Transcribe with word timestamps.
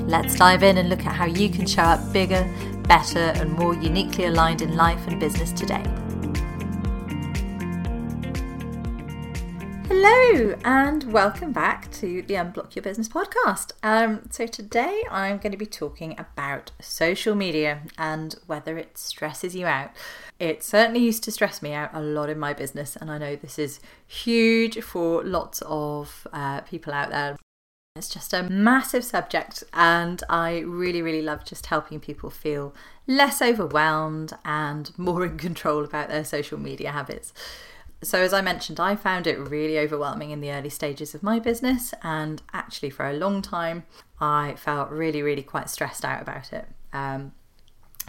Let's 0.00 0.36
dive 0.36 0.62
in 0.62 0.78
and 0.78 0.88
look 0.88 1.04
at 1.06 1.14
how 1.14 1.26
you 1.26 1.48
can 1.48 1.66
show 1.66 1.82
up 1.82 2.12
bigger, 2.12 2.50
better, 2.88 3.18
and 3.18 3.52
more 3.52 3.74
uniquely 3.74 4.24
aligned 4.24 4.62
in 4.62 4.74
life 4.74 5.06
and 5.06 5.20
business 5.20 5.52
today. 5.52 5.84
Hello, 9.86 10.56
and 10.64 11.12
welcome 11.12 11.52
back 11.52 11.90
to 11.92 12.22
the 12.22 12.34
Unblock 12.34 12.74
Your 12.74 12.82
Business 12.82 13.08
podcast. 13.08 13.72
Um, 13.82 14.22
so, 14.30 14.46
today 14.46 15.02
I'm 15.10 15.36
going 15.36 15.52
to 15.52 15.58
be 15.58 15.66
talking 15.66 16.18
about 16.18 16.72
social 16.80 17.34
media 17.34 17.82
and 17.98 18.34
whether 18.46 18.78
it 18.78 18.98
stresses 18.98 19.54
you 19.54 19.66
out. 19.66 19.90
It 20.40 20.62
certainly 20.62 21.00
used 21.00 21.22
to 21.24 21.30
stress 21.30 21.62
me 21.62 21.74
out 21.74 21.90
a 21.92 22.00
lot 22.00 22.30
in 22.30 22.38
my 22.38 22.52
business, 22.54 22.96
and 22.96 23.10
I 23.10 23.18
know 23.18 23.36
this 23.36 23.58
is 23.58 23.78
huge 24.06 24.82
for 24.82 25.22
lots 25.22 25.62
of 25.66 26.26
uh, 26.32 26.62
people 26.62 26.92
out 26.92 27.10
there. 27.10 27.36
It's 27.94 28.08
just 28.08 28.32
a 28.32 28.44
massive 28.44 29.04
subject, 29.04 29.64
and 29.74 30.22
I 30.30 30.60
really, 30.60 31.02
really 31.02 31.20
love 31.20 31.44
just 31.44 31.66
helping 31.66 32.00
people 32.00 32.30
feel 32.30 32.74
less 33.06 33.42
overwhelmed 33.42 34.32
and 34.46 34.90
more 34.98 35.26
in 35.26 35.36
control 35.36 35.84
about 35.84 36.08
their 36.08 36.24
social 36.24 36.58
media 36.58 36.92
habits. 36.92 37.34
So, 38.02 38.20
as 38.22 38.32
I 38.32 38.40
mentioned, 38.40 38.80
I 38.80 38.96
found 38.96 39.26
it 39.26 39.38
really 39.38 39.78
overwhelming 39.78 40.30
in 40.30 40.40
the 40.40 40.50
early 40.50 40.70
stages 40.70 41.14
of 41.14 41.22
my 41.22 41.38
business, 41.38 41.92
and 42.02 42.40
actually, 42.54 42.88
for 42.88 43.06
a 43.06 43.12
long 43.12 43.42
time, 43.42 43.84
I 44.18 44.54
felt 44.56 44.88
really, 44.88 45.20
really 45.20 45.42
quite 45.42 45.68
stressed 45.68 46.02
out 46.02 46.22
about 46.22 46.50
it. 46.50 46.68
Um, 46.94 47.32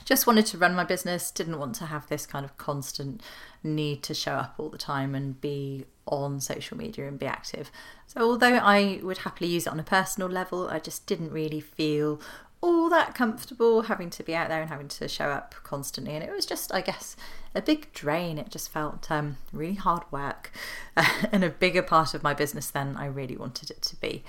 just 0.05 0.27
wanted 0.27 0.45
to 0.47 0.57
run 0.57 0.75
my 0.75 0.83
business, 0.83 1.31
didn't 1.31 1.59
want 1.59 1.75
to 1.75 1.85
have 1.85 2.07
this 2.07 2.25
kind 2.25 2.45
of 2.45 2.57
constant 2.57 3.21
need 3.63 4.03
to 4.03 4.13
show 4.13 4.33
up 4.33 4.55
all 4.57 4.69
the 4.69 4.77
time 4.77 5.15
and 5.15 5.39
be 5.39 5.85
on 6.05 6.39
social 6.39 6.77
media 6.77 7.07
and 7.07 7.17
be 7.17 7.25
active. 7.25 7.71
So, 8.07 8.21
although 8.21 8.55
I 8.55 8.99
would 9.03 9.19
happily 9.19 9.49
use 9.49 9.67
it 9.67 9.71
on 9.71 9.79
a 9.79 9.83
personal 9.83 10.29
level, 10.29 10.67
I 10.67 10.79
just 10.79 11.05
didn't 11.05 11.31
really 11.31 11.61
feel 11.61 12.19
all 12.63 12.89
that 12.89 13.13
comfortable 13.13 13.83
having 13.83 14.09
to 14.09 14.23
be 14.23 14.33
out 14.33 14.47
there 14.47 14.61
and 14.61 14.69
having 14.69 14.87
to 14.87 15.05
show 15.09 15.25
up 15.25 15.53
constantly. 15.63 16.15
And 16.15 16.23
it 16.23 16.31
was 16.31 16.45
just, 16.45 16.73
I 16.73 16.79
guess, 16.79 17.17
a 17.53 17.61
big 17.61 17.91
drain. 17.91 18.37
It 18.37 18.49
just 18.49 18.69
felt 18.69 19.11
um, 19.11 19.35
really 19.51 19.75
hard 19.75 20.03
work 20.11 20.49
and 21.31 21.43
a 21.43 21.49
bigger 21.49 21.81
part 21.81 22.13
of 22.13 22.23
my 22.23 22.33
business 22.33 22.71
than 22.71 22.95
I 22.95 23.07
really 23.07 23.35
wanted 23.35 23.69
it 23.69 23.81
to 23.81 23.97
be. 23.97 24.23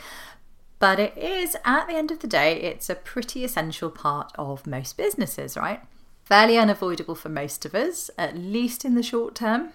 But 0.85 1.01
it 1.01 1.17
is, 1.17 1.57
at 1.65 1.87
the 1.87 1.95
end 1.95 2.11
of 2.11 2.19
the 2.19 2.27
day, 2.27 2.61
it's 2.61 2.91
a 2.91 2.95
pretty 2.95 3.43
essential 3.43 3.89
part 3.89 4.33
of 4.37 4.67
most 4.67 4.99
businesses, 4.99 5.57
right? 5.57 5.81
Fairly 6.25 6.59
unavoidable 6.59 7.15
for 7.15 7.31
most 7.31 7.65
of 7.65 7.75
us, 7.75 8.11
at 8.19 8.37
least 8.37 8.85
in 8.85 8.95
the 8.95 9.03
short 9.03 9.35
term 9.35 9.71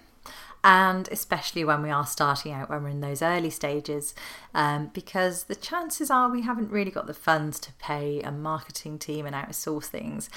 and 0.64 1.10
especially 1.12 1.66
when 1.66 1.82
we 1.82 1.90
are 1.90 2.06
starting 2.06 2.52
out, 2.52 2.70
when 2.70 2.84
we're 2.84 2.90
in 2.90 3.02
those 3.02 3.24
early 3.24 3.50
stages, 3.50 4.14
um, 4.54 4.92
because 4.94 5.46
the 5.46 5.56
chances 5.56 6.12
are 6.12 6.30
we 6.30 6.44
haven't 6.44 6.70
really 6.70 6.92
got 6.92 7.08
the 7.08 7.14
funds 7.16 7.60
to 7.62 7.74
pay 7.80 8.22
a 8.22 8.32
marketing 8.32 9.00
team 9.00 9.26
and 9.26 9.36
outsource 9.36 9.86
things. 9.86 10.30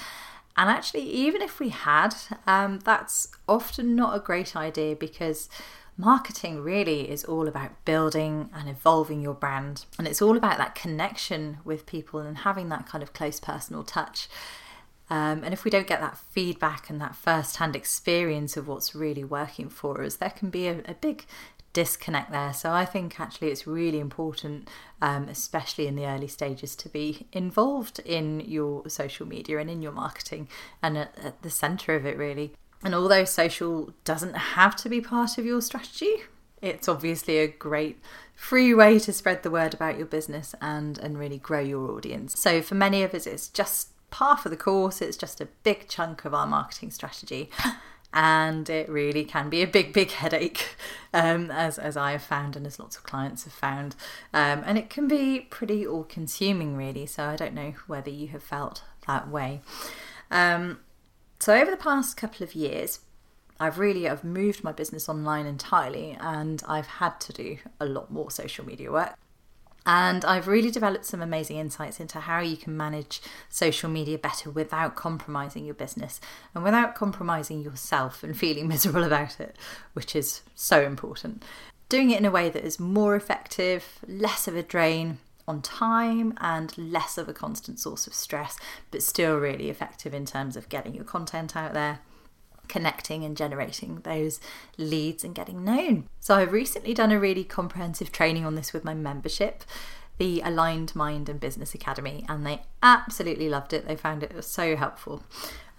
And 0.57 0.71
actually, 0.71 1.03
even 1.03 1.43
if 1.43 1.59
we 1.59 1.69
had, 1.69 2.15
um, 2.47 2.79
that's 2.79 3.27
often 3.47 3.95
not 3.95 4.15
a 4.15 4.19
great 4.19 4.55
idea 4.55 4.95
because 4.95 5.49
marketing 5.97 6.61
really 6.61 7.09
is 7.09 7.23
all 7.23 7.47
about 7.47 7.85
building 7.85 8.49
and 8.53 8.69
evolving 8.69 9.21
your 9.21 9.33
brand. 9.33 9.85
And 9.97 10.07
it's 10.07 10.21
all 10.21 10.37
about 10.37 10.57
that 10.57 10.75
connection 10.75 11.57
with 11.63 11.85
people 11.85 12.19
and 12.19 12.39
having 12.39 12.69
that 12.69 12.87
kind 12.87 13.03
of 13.03 13.13
close 13.13 13.39
personal 13.39 13.83
touch. 13.83 14.27
Um, 15.09 15.43
and 15.43 15.53
if 15.53 15.63
we 15.63 15.71
don't 15.71 15.87
get 15.87 15.99
that 16.01 16.17
feedback 16.17 16.89
and 16.89 16.99
that 17.01 17.15
first 17.15 17.57
hand 17.57 17.75
experience 17.75 18.57
of 18.57 18.67
what's 18.67 18.95
really 18.95 19.23
working 19.23 19.69
for 19.69 20.01
us, 20.01 20.15
there 20.15 20.29
can 20.31 20.49
be 20.49 20.67
a, 20.67 20.79
a 20.85 20.95
big 20.95 21.25
disconnect 21.73 22.31
there. 22.31 22.53
So 22.53 22.71
I 22.71 22.85
think 22.85 23.19
actually 23.19 23.49
it's 23.49 23.67
really 23.67 23.99
important, 23.99 24.69
um, 25.01 25.27
especially 25.27 25.87
in 25.87 25.95
the 25.95 26.05
early 26.05 26.27
stages, 26.27 26.75
to 26.77 26.89
be 26.89 27.27
involved 27.33 27.99
in 27.99 28.39
your 28.41 28.87
social 28.89 29.27
media 29.27 29.57
and 29.57 29.69
in 29.69 29.81
your 29.81 29.91
marketing 29.91 30.47
and 30.81 30.97
at, 30.97 31.17
at 31.23 31.41
the 31.41 31.49
center 31.49 31.95
of 31.95 32.05
it, 32.05 32.17
really. 32.17 32.53
And 32.83 32.93
although 32.93 33.25
social 33.25 33.93
doesn't 34.03 34.35
have 34.35 34.75
to 34.77 34.89
be 34.89 35.01
part 35.01 35.37
of 35.37 35.45
your 35.45 35.61
strategy, 35.61 36.23
it's 36.61 36.87
obviously 36.87 37.39
a 37.39 37.47
great 37.47 37.99
free 38.35 38.73
way 38.73 38.99
to 38.99 39.13
spread 39.13 39.43
the 39.43 39.51
word 39.51 39.73
about 39.73 39.97
your 39.97 40.07
business 40.07 40.55
and 40.61 40.97
and 40.97 41.17
really 41.17 41.37
grow 41.37 41.59
your 41.59 41.91
audience. 41.91 42.39
So 42.39 42.61
for 42.61 42.75
many 42.75 43.03
of 43.03 43.13
us 43.13 43.27
it's 43.27 43.47
just 43.47 43.89
par 44.11 44.37
for 44.37 44.49
the 44.49 44.57
course. 44.57 45.01
It's 45.01 45.17
just 45.17 45.41
a 45.41 45.47
big 45.63 45.87
chunk 45.87 46.23
of 46.23 46.33
our 46.33 46.45
marketing 46.45 46.91
strategy. 46.91 47.49
And 48.15 48.69
it 48.69 48.87
really 48.89 49.25
can 49.25 49.49
be 49.49 49.63
a 49.63 49.67
big, 49.67 49.91
big 49.91 50.11
headache, 50.11 50.75
um, 51.15 51.49
as, 51.49 51.79
as 51.79 51.97
I 51.97 52.11
have 52.11 52.21
found 52.21 52.55
and 52.55 52.67
as 52.67 52.77
lots 52.77 52.95
of 52.95 53.01
clients 53.01 53.45
have 53.45 53.53
found. 53.53 53.95
Um, 54.31 54.61
and 54.67 54.77
it 54.77 54.91
can 54.91 55.07
be 55.07 55.39
pretty 55.39 55.87
all 55.87 56.03
consuming, 56.03 56.77
really. 56.77 57.07
So 57.07 57.23
I 57.23 57.35
don't 57.35 57.55
know 57.55 57.73
whether 57.87 58.11
you 58.11 58.27
have 58.27 58.43
felt 58.43 58.83
that 59.07 59.29
way. 59.29 59.61
Um, 60.29 60.81
so 61.43 61.53
over 61.53 61.69
the 61.69 61.75
past 61.75 62.15
couple 62.15 62.41
of 62.41 62.55
years, 62.55 63.01
I've 63.59 63.77
really 63.77 64.07
I've 64.07 64.23
moved 64.23 64.63
my 64.63 64.71
business 64.71 65.09
online 65.09 65.45
entirely 65.45 66.17
and 66.21 66.63
I've 66.65 66.87
had 66.87 67.19
to 67.19 67.33
do 67.33 67.57
a 67.81 67.85
lot 67.85 68.09
more 68.09 68.31
social 68.31 68.65
media 68.65 68.89
work. 68.89 69.13
And 69.85 70.23
I've 70.23 70.47
really 70.47 70.71
developed 70.71 71.03
some 71.03 71.21
amazing 71.21 71.57
insights 71.57 71.99
into 71.99 72.21
how 72.21 72.39
you 72.39 72.55
can 72.55 72.77
manage 72.77 73.21
social 73.49 73.89
media 73.89 74.17
better 74.17 74.51
without 74.51 74.95
compromising 74.95 75.65
your 75.65 75.75
business 75.75 76.21
and 76.55 76.63
without 76.63 76.95
compromising 76.95 77.61
yourself 77.61 78.23
and 78.23 78.37
feeling 78.37 78.65
miserable 78.69 79.03
about 79.03 79.41
it, 79.41 79.57
which 79.91 80.15
is 80.15 80.43
so 80.55 80.81
important. 80.81 81.43
Doing 81.89 82.09
it 82.11 82.19
in 82.19 82.25
a 82.25 82.31
way 82.31 82.47
that 82.51 82.63
is 82.63 82.79
more 82.79 83.17
effective, 83.17 83.99
less 84.07 84.47
of 84.47 84.55
a 84.55 84.63
drain 84.63 85.17
on 85.47 85.61
time, 85.61 86.33
and 86.39 86.77
less 86.77 87.17
of 87.17 87.27
a 87.27 87.33
constant 87.33 87.79
source 87.79 88.07
of 88.07 88.13
stress, 88.13 88.57
but 88.91 89.03
still 89.03 89.37
really 89.37 89.69
effective 89.69 90.13
in 90.13 90.25
terms 90.25 90.55
of 90.55 90.69
getting 90.69 90.93
your 90.95 91.03
content 91.03 91.55
out 91.55 91.73
there 91.73 91.99
connecting 92.67 93.23
and 93.23 93.37
generating 93.37 93.99
those 94.03 94.39
leads 94.77 95.23
and 95.23 95.35
getting 95.35 95.63
known. 95.63 96.07
So 96.19 96.35
I've 96.35 96.51
recently 96.51 96.93
done 96.93 97.11
a 97.11 97.19
really 97.19 97.43
comprehensive 97.43 98.11
training 98.11 98.45
on 98.45 98.55
this 98.55 98.73
with 98.73 98.83
my 98.83 98.93
membership, 98.93 99.63
the 100.17 100.41
Aligned 100.41 100.95
Mind 100.95 101.29
and 101.29 101.39
Business 101.39 101.73
Academy, 101.73 102.25
and 102.29 102.45
they 102.45 102.61
absolutely 102.81 103.49
loved 103.49 103.73
it. 103.73 103.87
They 103.87 103.95
found 103.95 104.23
it 104.23 104.33
was 104.33 104.47
so 104.47 104.75
helpful. 104.75 105.23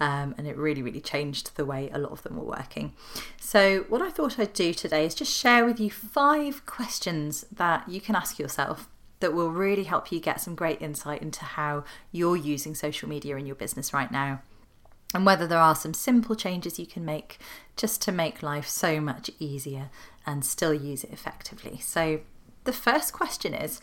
Um, 0.00 0.34
and 0.36 0.48
it 0.48 0.56
really, 0.56 0.82
really 0.82 1.00
changed 1.00 1.56
the 1.56 1.64
way 1.64 1.88
a 1.92 1.98
lot 1.98 2.10
of 2.10 2.24
them 2.24 2.36
were 2.36 2.44
working. 2.44 2.94
So, 3.40 3.84
what 3.88 4.02
I 4.02 4.10
thought 4.10 4.40
I'd 4.40 4.52
do 4.52 4.74
today 4.74 5.06
is 5.06 5.14
just 5.14 5.32
share 5.32 5.64
with 5.64 5.78
you 5.78 5.88
five 5.88 6.66
questions 6.66 7.46
that 7.52 7.88
you 7.88 8.00
can 8.00 8.16
ask 8.16 8.40
yourself 8.40 8.88
that 9.24 9.32
will 9.32 9.50
really 9.50 9.84
help 9.84 10.12
you 10.12 10.20
get 10.20 10.38
some 10.38 10.54
great 10.54 10.82
insight 10.82 11.22
into 11.22 11.46
how 11.46 11.82
you're 12.12 12.36
using 12.36 12.74
social 12.74 13.08
media 13.08 13.38
in 13.38 13.46
your 13.46 13.56
business 13.56 13.94
right 13.94 14.12
now 14.12 14.42
and 15.14 15.24
whether 15.24 15.46
there 15.46 15.58
are 15.58 15.74
some 15.74 15.94
simple 15.94 16.36
changes 16.36 16.78
you 16.78 16.84
can 16.84 17.06
make 17.06 17.38
just 17.74 18.02
to 18.02 18.12
make 18.12 18.42
life 18.42 18.68
so 18.68 19.00
much 19.00 19.30
easier 19.38 19.88
and 20.26 20.44
still 20.44 20.74
use 20.74 21.04
it 21.04 21.10
effectively. 21.10 21.78
So, 21.78 22.20
the 22.64 22.72
first 22.74 23.14
question 23.14 23.54
is 23.54 23.80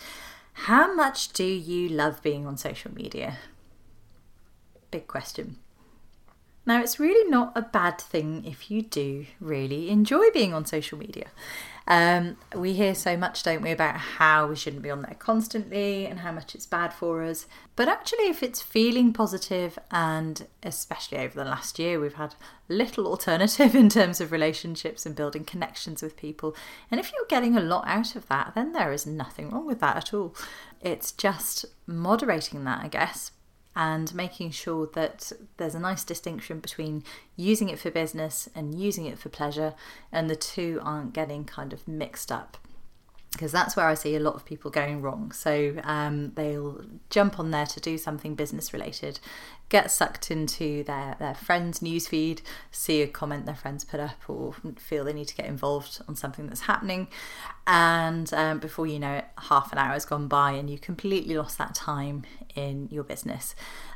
How 0.53 0.94
much 0.94 1.34
do 1.34 1.44
you 1.44 1.90
love 1.90 2.22
being 2.22 2.46
on 2.46 2.56
social 2.56 2.94
media? 2.94 3.37
Big 4.91 5.08
question. 5.08 5.55
Now, 6.66 6.79
it's 6.81 6.99
really 6.99 7.29
not 7.29 7.53
a 7.55 7.61
bad 7.63 7.99
thing 7.99 8.46
if 8.46 8.69
you 8.69 8.84
do 8.84 9.25
really 9.40 9.90
enjoy 9.90 10.29
being 10.31 10.53
on 10.53 10.66
social 10.66 10.97
media. 10.97 11.28
Um, 11.87 12.37
we 12.55 12.73
hear 12.73 12.93
so 12.93 13.17
much, 13.17 13.41
don't 13.41 13.63
we, 13.63 13.72
about 13.72 13.96
how 13.97 14.47
we 14.47 14.55
shouldn't 14.55 14.84
be 14.84 14.91
on 14.91 15.02
there 15.02 15.16
constantly 15.17 16.05
and 16.05 16.19
how 16.19 16.31
much 16.31 16.53
it's 16.53 16.67
bad 16.67 16.93
for 16.93 17.23
us. 17.23 17.47
But 17.75 17.90
actually, 17.90 18.28
if 18.28 18.43
it's 18.43 18.61
feeling 18.61 19.11
positive, 19.11 19.79
and 19.90 20.47
especially 20.61 21.17
over 21.17 21.34
the 21.34 21.49
last 21.49 21.79
year, 21.79 21.99
we've 21.99 22.13
had 22.13 22.35
little 22.69 23.08
alternative 23.08 23.73
in 23.75 23.90
terms 23.90 24.22
of 24.22 24.31
relationships 24.31 25.05
and 25.05 25.16
building 25.16 25.43
connections 25.43 26.03
with 26.03 26.16
people. 26.16 26.55
And 26.91 26.99
if 26.99 27.11
you're 27.11 27.25
getting 27.28 27.58
a 27.58 27.61
lot 27.61 27.85
out 27.87 28.16
of 28.16 28.28
that, 28.28 28.53
then 28.53 28.73
there 28.73 28.93
is 28.93 29.08
nothing 29.08 29.49
wrong 29.49 29.66
with 29.66 29.79
that 29.79 29.97
at 29.97 30.13
all. 30.13 30.35
It's 30.79 31.11
just 31.11 31.66
moderating 31.87 32.63
that, 32.66 32.84
I 32.84 32.87
guess, 32.87 33.31
and 33.76 34.14
making 34.14 34.52
sure 34.52 34.90
that 34.94 35.32
there's 35.58 35.76
a 35.76 35.79
nice 35.79 36.03
distinction 36.03 36.59
between 36.59 37.03
using 37.35 37.70
it 37.70 37.79
for 37.79 37.90
business 37.91 38.50
and 38.53 38.79
using 38.79 39.06
it 39.06 39.18
for 39.18 39.29
pleasure, 39.29 39.73
and 40.12 40.29
the 40.29 40.35
two 40.35 40.79
aren't 40.84 41.14
getting 41.14 41.46
kind 41.46 41.73
of 41.73 41.88
mixed 41.88 42.32
up. 42.32 42.58
because 43.32 43.52
that's 43.52 43.76
where 43.76 43.88
I 43.88 43.94
see 43.94 44.16
a 44.16 44.20
lot 44.20 44.35
of 44.35 44.46
people 44.46 44.70
going 44.72 45.02
wrong. 45.02 45.32
So 45.32 45.76
um, 45.84 46.34
they'll 46.35 46.84
jump 47.09 47.40
on 47.40 47.52
there 47.52 47.66
to 47.66 47.79
do 47.79 47.97
something 47.97 48.35
business 48.35 48.73
related, 48.73 49.20
get 49.72 49.90
sucked 49.90 50.29
into 50.29 50.84
their, 50.84 51.16
their 51.18 51.34
friend's 51.34 51.79
newsfeed, 51.79 52.41
see 52.72 53.02
a 53.02 53.08
comment 53.08 53.46
their 53.46 53.56
friends 53.56 53.85
put 53.85 54.02
up, 54.02 54.18
or 54.28 54.53
feel 54.76 55.06
they 55.06 55.14
need 55.14 55.29
to 55.29 55.35
get 55.35 55.46
involved 55.46 56.02
on 56.09 56.16
something 56.16 56.46
that's 56.46 56.62
happening. 56.62 57.08
And 57.66 58.32
um, 58.34 58.59
before 58.59 58.85
you 58.85 59.00
know 59.00 59.14
it, 59.14 59.26
half 59.38 59.72
an 59.72 59.78
hour 59.78 59.94
has 59.94 60.03
gone 60.03 60.28
by 60.28 60.52
and 60.52 60.70
you 60.70 60.78
completely 60.78 61.35
lost 61.35 61.58
that 61.58 61.73
time 61.73 62.23
in 62.53 62.90
your 62.91 63.06
business. 63.06 63.56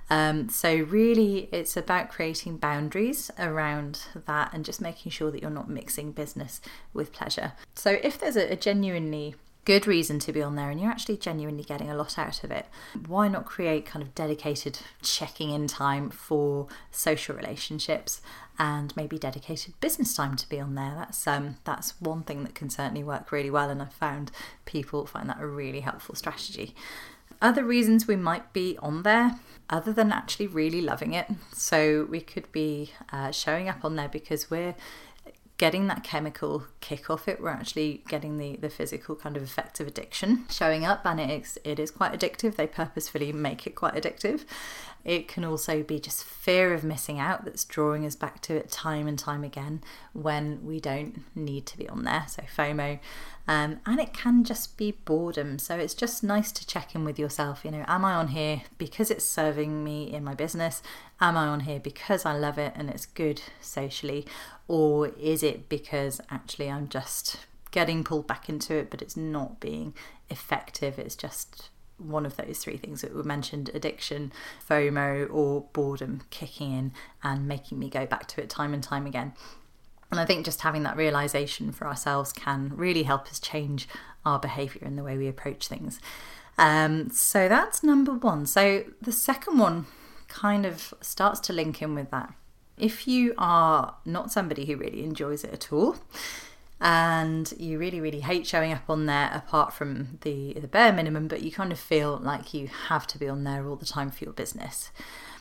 Um, 0.09 0.47
so, 0.47 0.73
really, 0.73 1.49
it's 1.51 1.75
about 1.75 2.09
creating 2.09 2.57
boundaries 2.57 3.29
around 3.37 4.03
that 4.27 4.53
and 4.53 4.63
just 4.63 4.79
making 4.79 5.11
sure 5.11 5.29
that 5.31 5.41
you're 5.41 5.51
not 5.51 5.67
mixing 5.69 6.11
business 6.11 6.61
with 6.93 7.11
pleasure. 7.11 7.53
So, 7.73 7.97
if 8.01 8.19
there's 8.19 8.37
a, 8.37 8.53
a 8.53 8.55
genuinely 8.55 9.35
good 9.65 9.87
reason 9.87 10.19
to 10.19 10.31
be 10.31 10.41
on 10.41 10.55
there 10.55 10.69
and 10.69 10.79
you're 10.79 10.91
actually 10.91 11.17
genuinely 11.17 11.63
getting 11.63 11.89
a 11.89 11.95
lot 11.95 12.17
out 12.17 12.43
of 12.43 12.51
it, 12.51 12.67
why 13.07 13.27
not 13.27 13.45
create 13.45 13.85
kind 13.85 14.03
of 14.03 14.13
dedicated 14.15 14.79
checking 15.01 15.49
in 15.49 15.67
time 15.67 16.09
for 16.09 16.67
social 16.91 17.35
relationships 17.35 18.21
and 18.57 18.95
maybe 18.95 19.17
dedicated 19.17 19.73
business 19.81 20.15
time 20.15 20.35
to 20.35 20.47
be 20.47 20.59
on 20.59 20.75
there? 20.75 20.93
That's 20.95 21.27
um 21.27 21.57
that's 21.63 21.99
one 21.99 22.23
thing 22.23 22.43
that 22.43 22.55
can 22.55 22.69
certainly 22.69 23.03
work 23.03 23.31
really 23.31 23.49
well 23.49 23.69
and 23.69 23.81
I've 23.81 23.93
found 23.93 24.31
people 24.65 25.05
find 25.05 25.27
that 25.29 25.41
a 25.41 25.47
really 25.47 25.81
helpful 25.81 26.15
strategy. 26.15 26.75
Other 27.41 27.65
reasons 27.65 28.07
we 28.07 28.15
might 28.15 28.53
be 28.53 28.77
on 28.81 29.03
there, 29.03 29.39
other 29.69 29.91
than 29.91 30.11
actually 30.11 30.47
really 30.47 30.79
loving 30.79 31.13
it. 31.13 31.27
So 31.53 32.07
we 32.09 32.21
could 32.21 32.49
be 32.51 32.91
uh, 33.11 33.31
showing 33.31 33.67
up 33.67 33.83
on 33.83 33.95
there 33.95 34.07
because 34.07 34.49
we're 34.49 34.75
getting 35.57 35.87
that 35.87 36.03
chemical 36.03 36.65
kick 36.81 37.09
off 37.09 37.27
it 37.27 37.39
we're 37.41 37.49
actually 37.49 38.03
getting 38.09 38.37
the 38.37 38.57
the 38.57 38.69
physical 38.69 39.15
kind 39.15 39.37
of 39.37 39.43
effects 39.43 39.79
of 39.79 39.87
addiction 39.87 40.45
showing 40.49 40.85
up 40.85 41.05
and 41.05 41.19
it 41.19 41.29
is 41.29 41.57
it 41.63 41.79
is 41.79 41.91
quite 41.91 42.11
addictive 42.13 42.55
they 42.55 42.67
purposefully 42.67 43.31
make 43.31 43.65
it 43.65 43.75
quite 43.75 43.93
addictive 43.93 44.43
it 45.03 45.27
can 45.27 45.45
also 45.45 45.83
be 45.83 45.99
just 45.99 46.23
fear 46.23 46.73
of 46.73 46.83
missing 46.83 47.19
out 47.19 47.45
that's 47.45 47.63
drawing 47.63 48.05
us 48.05 48.15
back 48.15 48.41
to 48.41 48.55
it 48.55 48.69
time 48.69 49.07
and 49.07 49.19
time 49.19 49.43
again 49.43 49.81
when 50.13 50.63
we 50.65 50.79
don't 50.79 51.21
need 51.35 51.65
to 51.65 51.77
be 51.77 51.87
on 51.87 52.03
there 52.03 52.25
so 52.27 52.41
fomo 52.43 52.99
um, 53.47 53.79
and 53.85 53.99
it 53.99 54.11
can 54.13 54.43
just 54.43 54.75
be 54.75 54.91
boredom. 54.91 55.59
So 55.59 55.77
it's 55.77 55.93
just 55.93 56.23
nice 56.23 56.51
to 56.53 56.65
check 56.65 56.95
in 56.95 57.05
with 57.05 57.19
yourself. 57.19 57.63
You 57.63 57.71
know, 57.71 57.85
am 57.87 58.03
I 58.03 58.15
on 58.15 58.29
here 58.29 58.63
because 58.77 59.11
it's 59.11 59.27
serving 59.27 59.83
me 59.83 60.11
in 60.11 60.23
my 60.23 60.33
business? 60.33 60.81
Am 61.21 61.37
I 61.37 61.47
on 61.47 61.61
here 61.61 61.79
because 61.79 62.25
I 62.25 62.35
love 62.35 62.57
it 62.57 62.73
and 62.75 62.89
it's 62.89 63.05
good 63.05 63.41
socially? 63.61 64.25
Or 64.67 65.07
is 65.09 65.43
it 65.43 65.69
because 65.69 66.21
actually 66.29 66.69
I'm 66.69 66.87
just 66.87 67.37
getting 67.71 68.03
pulled 68.03 68.27
back 68.27 68.49
into 68.49 68.75
it, 68.75 68.89
but 68.89 69.01
it's 69.01 69.17
not 69.17 69.59
being 69.59 69.93
effective? 70.29 70.97
It's 70.97 71.15
just 71.15 71.69
one 71.97 72.25
of 72.25 72.35
those 72.35 72.59
three 72.59 72.77
things 72.77 73.01
that 73.01 73.13
were 73.13 73.23
mentioned 73.23 73.69
addiction, 73.73 74.31
FOMO, 74.67 75.31
or 75.31 75.65
boredom 75.73 76.21
kicking 76.29 76.71
in 76.71 76.91
and 77.23 77.47
making 77.47 77.79
me 77.79 77.89
go 77.89 78.05
back 78.05 78.27
to 78.27 78.41
it 78.41 78.49
time 78.49 78.73
and 78.73 78.83
time 78.83 79.05
again. 79.05 79.33
And 80.11 80.19
I 80.19 80.25
think 80.25 80.45
just 80.45 80.61
having 80.61 80.83
that 80.83 80.97
realization 80.97 81.71
for 81.71 81.87
ourselves 81.87 82.31
can 82.31 82.71
really 82.75 83.03
help 83.03 83.27
us 83.27 83.39
change 83.39 83.87
our 84.25 84.39
behavior 84.39 84.81
and 84.85 84.97
the 84.97 85.03
way 85.03 85.17
we 85.17 85.27
approach 85.27 85.67
things. 85.67 85.99
Um, 86.57 87.09
so 87.09 87.47
that's 87.47 87.83
number 87.83 88.13
one. 88.13 88.45
So 88.45 88.85
the 89.01 89.11
second 89.11 89.57
one 89.57 89.85
kind 90.27 90.65
of 90.65 90.93
starts 91.01 91.39
to 91.41 91.53
link 91.53 91.81
in 91.81 91.95
with 91.95 92.11
that. 92.11 92.33
If 92.77 93.07
you 93.07 93.33
are 93.37 93.95
not 94.05 94.31
somebody 94.31 94.65
who 94.65 94.75
really 94.75 95.03
enjoys 95.03 95.43
it 95.43 95.53
at 95.53 95.71
all, 95.71 95.97
and 96.81 97.53
you 97.57 97.79
really, 97.79 98.01
really 98.01 98.19
hate 98.19 98.45
showing 98.45 98.73
up 98.73 98.89
on 98.89 99.05
there 99.05 99.31
apart 99.33 99.73
from 99.73 100.19
the, 100.21 100.53
the 100.53 100.67
bare 100.67 100.91
minimum, 100.91 101.27
but 101.27 101.41
you 101.41 101.51
kind 101.51 101.71
of 101.71 101.79
feel 101.79 102.17
like 102.17 102.53
you 102.53 102.67
have 102.67 103.07
to 103.07 103.17
be 103.17 103.29
on 103.29 103.43
there 103.43 103.67
all 103.67 103.77
the 103.77 103.85
time 103.85 104.11
for 104.11 104.23
your 104.23 104.33
business, 104.33 104.91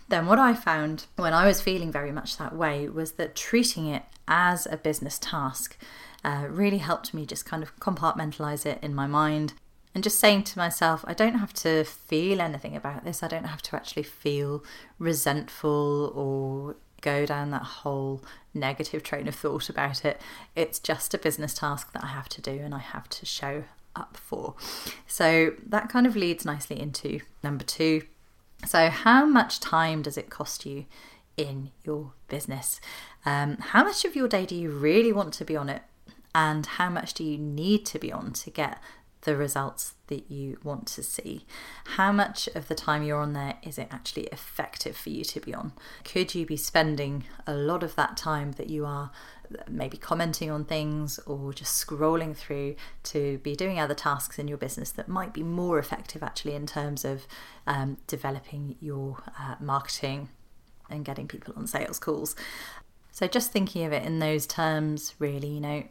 then 0.09 0.27
what 0.27 0.39
I 0.39 0.55
found 0.55 1.07
when 1.17 1.33
I 1.33 1.47
was 1.47 1.61
feeling 1.61 1.91
very 1.91 2.13
much 2.13 2.37
that 2.37 2.55
way 2.55 2.89
was 2.89 3.13
that 3.13 3.35
treating 3.35 3.87
it 3.87 4.05
as 4.29 4.67
a 4.67 4.77
business 4.77 5.19
task 5.19 5.77
uh, 6.25 6.47
really 6.49 6.79
helped 6.79 7.13
me 7.13 7.27
just 7.27 7.47
kind 7.47 7.63
of 7.63 7.77
compartmentalize 7.81 8.65
it 8.65 8.79
in 8.83 8.95
my 8.95 9.07
mind 9.07 9.55
and 9.95 10.03
just 10.03 10.19
saying 10.19 10.43
to 10.45 10.59
myself, 10.59 11.05
I 11.07 11.15
don't 11.15 11.37
have 11.37 11.53
to 11.55 11.85
feel 11.85 12.41
anything 12.41 12.75
about 12.75 13.05
this. 13.05 13.23
I 13.23 13.29
don't 13.29 13.45
have 13.45 13.63
to 13.63 13.77
actually 13.77 14.03
feel 14.03 14.65
resentful 14.99 16.13
or 16.15 16.77
go 17.05 17.27
down 17.27 17.51
that 17.51 17.63
whole 17.63 18.23
negative 18.55 19.03
train 19.03 19.29
of 19.29 19.35
thought 19.35 19.69
about 19.69 20.05
it. 20.05 20.21
It's 20.57 20.79
just 20.79 21.13
a 21.13 21.19
business 21.19 21.55
task 21.55 21.93
that 21.93 22.03
I 22.03 22.09
have 22.09 22.29
to 22.31 22.41
do 22.41 22.53
and 22.53 22.75
I 22.75 22.79
have 22.79 23.09
to 23.11 23.27
show 23.27 23.65
up 23.95 24.17
for. 24.17 24.55
So 25.07 25.53
that 25.67 25.89
kind 25.89 26.07
of 26.07 26.17
leads 26.17 26.45
nicely 26.45 26.81
into 26.81 27.21
number 27.43 27.65
two. 27.65 28.03
So, 28.67 28.89
how 28.89 29.27
much 29.27 29.61
time 29.61 30.01
does 30.01 30.17
it 30.17 30.31
cost 30.31 30.65
you 30.65 30.87
in 31.37 31.71
your 31.85 32.13
business? 32.29 32.81
Um, 33.27 33.59
how 33.59 33.85
much 33.85 34.05
of 34.05 34.17
your 34.17 34.27
day 34.27 34.47
do 34.47 34.55
you 34.55 34.71
really 34.71 35.13
want 35.13 35.35
to 35.35 35.45
be 35.45 35.57
on 35.57 35.69
it? 35.69 35.83
And 36.35 36.65
how 36.65 36.89
much 36.89 37.15
do 37.15 37.23
you 37.23 37.37
need 37.37 37.85
to 37.87 37.99
be 37.99 38.11
on 38.11 38.33
to 38.33 38.51
get 38.51 38.79
the 39.25 39.37
results 39.37 39.95
that 40.09 40.31
you 40.31 40.59
want 40.63 40.87
to 40.87 41.03
see. 41.03 41.47
How 41.97 42.13
much 42.13 42.49
of 42.55 42.69
the 42.69 42.75
time 42.75 43.03
you're 43.03 43.21
on 43.21 43.33
there 43.33 43.55
is 43.63 43.79
it 43.79 43.89
actually 43.91 44.25
effective 44.25 44.97
for 44.97 45.11
you 45.11 45.25
to 45.25 45.41
be 45.41 45.55
on? 45.55 45.73
Could 46.05 46.35
you 46.35 46.47
be 46.47 46.57
spending 46.57 47.25
a 47.47 47.55
lot 47.55 47.83
of 47.83 47.97
that 47.97 48.17
time 48.17 48.53
that 48.53 48.71
you 48.71 48.85
are 48.85 49.11
maybe 49.69 49.97
commenting 49.97 50.51
on 50.51 50.65
things 50.65 51.19
or 51.27 51.53
just 51.53 51.87
scrolling 51.87 52.37
through 52.37 52.77
to 53.05 53.39
be 53.39 53.55
doing 53.55 53.79
other 53.79 53.95
tasks 53.95 54.39
in 54.39 54.49
your 54.49 54.59
business 54.59 54.91
that 54.93 55.09
might 55.09 55.33
be 55.33 55.43
more 55.43 55.79
effective 55.79 56.23
actually 56.23 56.55
in 56.55 56.67
terms 56.67 57.05
of 57.05 57.27
um, 57.67 57.99
developing 58.07 58.77
your 58.81 59.23
uh, 59.39 59.55
marketing 59.61 60.29
and 60.91 61.05
getting 61.05 61.29
people 61.29 61.55
on 61.57 61.67
sales 61.67 61.99
calls? 61.99 62.35
So, 63.13 63.29
just 63.29 63.53
thinking 63.53 63.85
of 63.85 63.93
it 63.93 64.03
in 64.03 64.19
those 64.19 64.45
terms, 64.45 65.15
really, 65.21 65.47
you 65.47 65.61
know, 65.61 65.85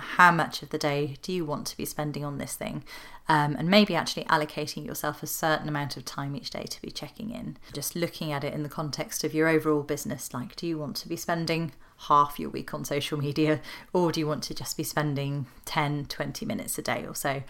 how 0.00 0.32
much 0.32 0.62
of 0.62 0.70
the 0.70 0.78
day 0.78 1.16
do 1.22 1.32
you 1.32 1.44
want 1.44 1.66
to 1.68 1.76
be 1.76 1.84
spending 1.84 2.24
on 2.24 2.38
this 2.38 2.54
thing? 2.54 2.84
Um, 3.28 3.54
and 3.56 3.68
maybe 3.68 3.94
actually 3.94 4.24
allocating 4.24 4.84
yourself 4.84 5.22
a 5.22 5.26
certain 5.26 5.68
amount 5.68 5.96
of 5.96 6.04
time 6.04 6.34
each 6.34 6.50
day 6.50 6.64
to 6.64 6.82
be 6.82 6.90
checking 6.90 7.30
in. 7.30 7.56
Just 7.72 7.94
looking 7.94 8.32
at 8.32 8.42
it 8.42 8.52
in 8.52 8.64
the 8.64 8.68
context 8.68 9.22
of 9.22 9.34
your 9.34 9.48
overall 9.48 9.82
business 9.82 10.34
like, 10.34 10.56
do 10.56 10.66
you 10.66 10.78
want 10.78 10.96
to 10.96 11.08
be 11.08 11.16
spending 11.16 11.72
half 12.08 12.40
your 12.40 12.50
week 12.50 12.72
on 12.72 12.84
social 12.84 13.18
media, 13.18 13.60
or 13.92 14.10
do 14.10 14.20
you 14.20 14.26
want 14.26 14.42
to 14.44 14.54
just 14.54 14.76
be 14.76 14.82
spending 14.82 15.46
10, 15.66 16.06
20 16.06 16.46
minutes 16.46 16.78
a 16.78 16.82
day 16.82 17.04
or 17.06 17.14
so? 17.14 17.42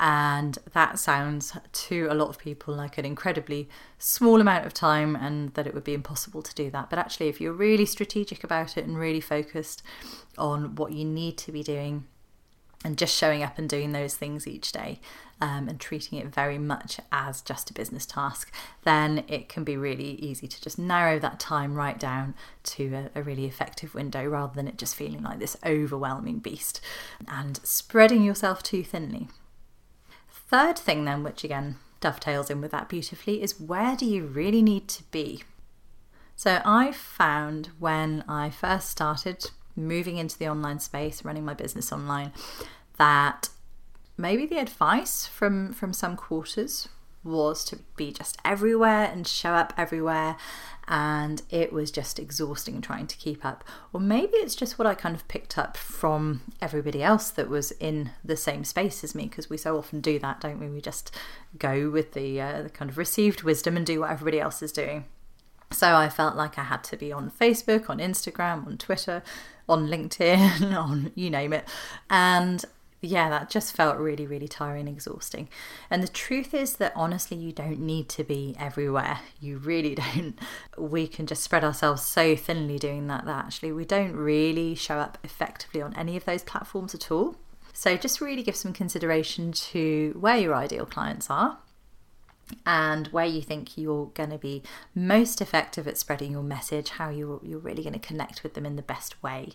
And 0.00 0.58
that 0.72 0.98
sounds 0.98 1.56
to 1.72 2.08
a 2.10 2.14
lot 2.14 2.28
of 2.28 2.38
people 2.38 2.74
like 2.74 2.98
an 2.98 3.04
incredibly 3.04 3.68
small 3.98 4.40
amount 4.40 4.66
of 4.66 4.74
time 4.74 5.14
and 5.14 5.54
that 5.54 5.66
it 5.66 5.74
would 5.74 5.84
be 5.84 5.94
impossible 5.94 6.42
to 6.42 6.54
do 6.54 6.70
that. 6.70 6.90
But 6.90 6.98
actually, 6.98 7.28
if 7.28 7.40
you're 7.40 7.52
really 7.52 7.86
strategic 7.86 8.42
about 8.42 8.76
it 8.76 8.84
and 8.84 8.98
really 8.98 9.20
focused 9.20 9.82
on 10.36 10.74
what 10.74 10.92
you 10.92 11.04
need 11.04 11.38
to 11.38 11.52
be 11.52 11.62
doing 11.62 12.04
and 12.84 12.98
just 12.98 13.16
showing 13.16 13.42
up 13.42 13.58
and 13.58 13.68
doing 13.68 13.92
those 13.92 14.14
things 14.14 14.46
each 14.46 14.72
day 14.72 15.00
um, 15.40 15.68
and 15.68 15.80
treating 15.80 16.18
it 16.18 16.26
very 16.26 16.58
much 16.58 16.98
as 17.10 17.40
just 17.40 17.70
a 17.70 17.72
business 17.72 18.06
task, 18.06 18.52
then 18.84 19.24
it 19.28 19.48
can 19.48 19.64
be 19.64 19.76
really 19.76 20.14
easy 20.14 20.46
to 20.46 20.60
just 20.60 20.78
narrow 20.78 21.18
that 21.18 21.38
time 21.38 21.74
right 21.74 21.98
down 21.98 22.34
to 22.64 23.08
a, 23.14 23.20
a 23.20 23.22
really 23.22 23.46
effective 23.46 23.94
window 23.94 24.24
rather 24.24 24.54
than 24.54 24.68
it 24.68 24.78
just 24.78 24.96
feeling 24.96 25.22
like 25.22 25.38
this 25.38 25.56
overwhelming 25.64 26.38
beast 26.38 26.80
and 27.28 27.60
spreading 27.62 28.24
yourself 28.24 28.62
too 28.62 28.82
thinly 28.82 29.28
third 30.52 30.78
thing, 30.78 31.06
then, 31.06 31.22
which 31.22 31.44
again 31.44 31.76
dovetails 32.00 32.50
in 32.50 32.60
with 32.60 32.70
that 32.72 32.88
beautifully, 32.90 33.42
is 33.42 33.58
where 33.58 33.96
do 33.96 34.04
you 34.04 34.26
really 34.26 34.60
need 34.60 34.86
to 34.88 35.02
be? 35.04 35.42
So 36.36 36.60
I 36.62 36.92
found 36.92 37.70
when 37.78 38.22
I 38.28 38.50
first 38.50 38.90
started 38.90 39.50
moving 39.74 40.18
into 40.18 40.38
the 40.38 40.48
online 40.48 40.78
space, 40.78 41.24
running 41.24 41.46
my 41.46 41.54
business 41.54 41.90
online, 41.90 42.32
that 42.98 43.48
maybe 44.18 44.44
the 44.44 44.58
advice 44.58 45.26
from 45.26 45.72
from 45.72 45.94
some 45.94 46.16
quarters 46.16 46.88
was 47.24 47.64
to 47.64 47.78
be 47.96 48.12
just 48.12 48.38
everywhere 48.44 49.04
and 49.04 49.26
show 49.26 49.52
up 49.52 49.72
everywhere 49.76 50.36
and 50.88 51.42
it 51.48 51.72
was 51.72 51.90
just 51.90 52.18
exhausting 52.18 52.80
trying 52.80 53.06
to 53.06 53.16
keep 53.16 53.44
up. 53.44 53.64
Or 53.92 54.00
maybe 54.00 54.34
it's 54.34 54.54
just 54.54 54.78
what 54.78 54.86
I 54.86 54.94
kind 54.94 55.14
of 55.14 55.26
picked 55.28 55.56
up 55.56 55.76
from 55.76 56.42
everybody 56.60 57.02
else 57.02 57.30
that 57.30 57.48
was 57.48 57.70
in 57.72 58.10
the 58.24 58.36
same 58.36 58.64
space 58.64 59.04
as 59.04 59.14
me, 59.14 59.24
because 59.24 59.48
we 59.48 59.56
so 59.56 59.78
often 59.78 60.00
do 60.00 60.18
that, 60.18 60.40
don't 60.40 60.58
we? 60.58 60.68
We 60.68 60.80
just 60.80 61.14
go 61.56 61.88
with 61.88 62.12
the, 62.12 62.40
uh, 62.40 62.62
the 62.62 62.70
kind 62.70 62.90
of 62.90 62.98
received 62.98 63.42
wisdom 63.42 63.76
and 63.76 63.86
do 63.86 64.00
what 64.00 64.10
everybody 64.10 64.40
else 64.40 64.60
is 64.60 64.72
doing. 64.72 65.04
So 65.70 65.94
I 65.94 66.08
felt 66.08 66.36
like 66.36 66.58
I 66.58 66.64
had 66.64 66.84
to 66.84 66.96
be 66.96 67.12
on 67.12 67.30
Facebook, 67.30 67.88
on 67.88 67.98
Instagram, 67.98 68.66
on 68.66 68.76
Twitter, 68.76 69.22
on 69.68 69.88
LinkedIn, 69.88 70.76
on 70.76 71.12
you 71.14 71.30
name 71.30 71.52
it. 71.52 71.66
And 72.10 72.64
yeah, 73.04 73.28
that 73.30 73.50
just 73.50 73.74
felt 73.74 73.98
really, 73.98 74.26
really 74.26 74.46
tiring 74.46 74.86
and 74.86 74.88
exhausting. 74.88 75.48
And 75.90 76.02
the 76.02 76.08
truth 76.08 76.54
is 76.54 76.76
that 76.76 76.92
honestly, 76.94 77.36
you 77.36 77.50
don't 77.50 77.80
need 77.80 78.08
to 78.10 78.22
be 78.22 78.54
everywhere. 78.58 79.18
You 79.40 79.58
really 79.58 79.94
don't. 80.14 80.38
We 80.78 81.08
can 81.08 81.26
just 81.26 81.42
spread 81.42 81.64
ourselves 81.64 82.02
so 82.02 82.36
thinly 82.36 82.78
doing 82.78 83.08
that 83.08 83.24
that 83.24 83.44
actually 83.44 83.72
we 83.72 83.84
don't 83.84 84.14
really 84.14 84.76
show 84.76 84.98
up 84.98 85.18
effectively 85.24 85.82
on 85.82 85.94
any 85.96 86.16
of 86.16 86.24
those 86.24 86.44
platforms 86.44 86.94
at 86.94 87.10
all. 87.10 87.36
So 87.72 87.96
just 87.96 88.20
really 88.20 88.42
give 88.42 88.54
some 88.54 88.72
consideration 88.72 89.50
to 89.52 90.16
where 90.20 90.36
your 90.36 90.54
ideal 90.54 90.86
clients 90.86 91.28
are 91.28 91.58
and 92.66 93.08
where 93.08 93.26
you 93.26 93.42
think 93.42 93.76
you're 93.76 94.06
going 94.14 94.30
to 94.30 94.38
be 94.38 94.62
most 94.94 95.40
effective 95.40 95.88
at 95.88 95.98
spreading 95.98 96.32
your 96.32 96.42
message, 96.42 96.90
how 96.90 97.08
you're, 97.08 97.40
you're 97.42 97.58
really 97.58 97.82
going 97.82 97.94
to 97.94 97.98
connect 97.98 98.42
with 98.42 98.54
them 98.54 98.66
in 98.66 98.76
the 98.76 98.82
best 98.82 99.20
way. 99.22 99.50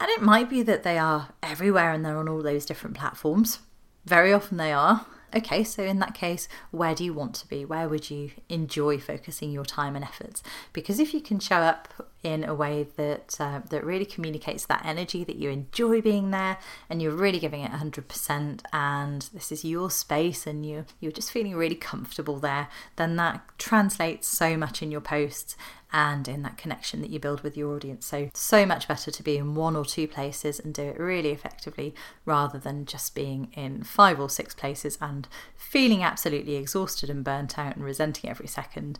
And 0.00 0.08
it 0.08 0.22
might 0.22 0.48
be 0.48 0.62
that 0.62 0.82
they 0.82 0.96
are 0.98 1.28
everywhere 1.42 1.92
and 1.92 2.04
they're 2.04 2.16
on 2.16 2.28
all 2.28 2.42
those 2.42 2.64
different 2.64 2.96
platforms. 2.96 3.58
Very 4.06 4.32
often 4.32 4.56
they 4.56 4.72
are. 4.72 5.04
Okay, 5.36 5.62
so 5.62 5.84
in 5.84 6.00
that 6.00 6.14
case, 6.14 6.48
where 6.70 6.94
do 6.94 7.04
you 7.04 7.12
want 7.12 7.34
to 7.36 7.46
be? 7.46 7.64
Where 7.64 7.88
would 7.88 8.10
you 8.10 8.30
enjoy 8.48 8.98
focusing 8.98 9.52
your 9.52 9.64
time 9.64 9.94
and 9.94 10.04
efforts? 10.04 10.42
Because 10.72 10.98
if 10.98 11.14
you 11.14 11.20
can 11.20 11.38
show 11.38 11.58
up 11.58 12.09
in 12.22 12.44
a 12.44 12.54
way 12.54 12.86
that 12.96 13.36
uh, 13.40 13.60
that 13.70 13.84
really 13.84 14.04
communicates 14.04 14.66
that 14.66 14.84
energy 14.84 15.24
that 15.24 15.36
you 15.36 15.50
enjoy 15.50 16.00
being 16.00 16.30
there 16.30 16.58
and 16.88 17.00
you're 17.00 17.12
really 17.12 17.38
giving 17.38 17.62
it 17.62 17.72
100% 17.72 18.60
and 18.72 19.22
this 19.32 19.50
is 19.50 19.64
your 19.64 19.90
space 19.90 20.46
and 20.46 20.66
you 20.66 20.84
you're 21.00 21.12
just 21.12 21.32
feeling 21.32 21.56
really 21.56 21.74
comfortable 21.74 22.38
there 22.38 22.68
then 22.96 23.16
that 23.16 23.40
translates 23.58 24.28
so 24.28 24.56
much 24.56 24.82
in 24.82 24.90
your 24.90 25.00
posts 25.00 25.56
and 25.92 26.28
in 26.28 26.42
that 26.42 26.56
connection 26.56 27.00
that 27.00 27.10
you 27.10 27.18
build 27.18 27.40
with 27.40 27.56
your 27.56 27.74
audience. 27.74 28.06
So, 28.06 28.30
so 28.32 28.64
much 28.64 28.86
better 28.86 29.10
to 29.10 29.22
be 29.22 29.36
in 29.36 29.54
one 29.54 29.76
or 29.76 29.84
two 29.84 30.06
places 30.06 30.60
and 30.60 30.72
do 30.72 30.82
it 30.82 30.98
really 30.98 31.30
effectively 31.30 31.94
rather 32.24 32.58
than 32.58 32.84
just 32.84 33.14
being 33.14 33.50
in 33.54 33.82
five 33.82 34.20
or 34.20 34.28
six 34.30 34.54
places 34.54 34.98
and 35.00 35.26
feeling 35.56 36.02
absolutely 36.02 36.56
exhausted 36.56 37.10
and 37.10 37.24
burnt 37.24 37.58
out 37.58 37.76
and 37.76 37.84
resenting 37.84 38.30
every 38.30 38.46
second 38.46 38.98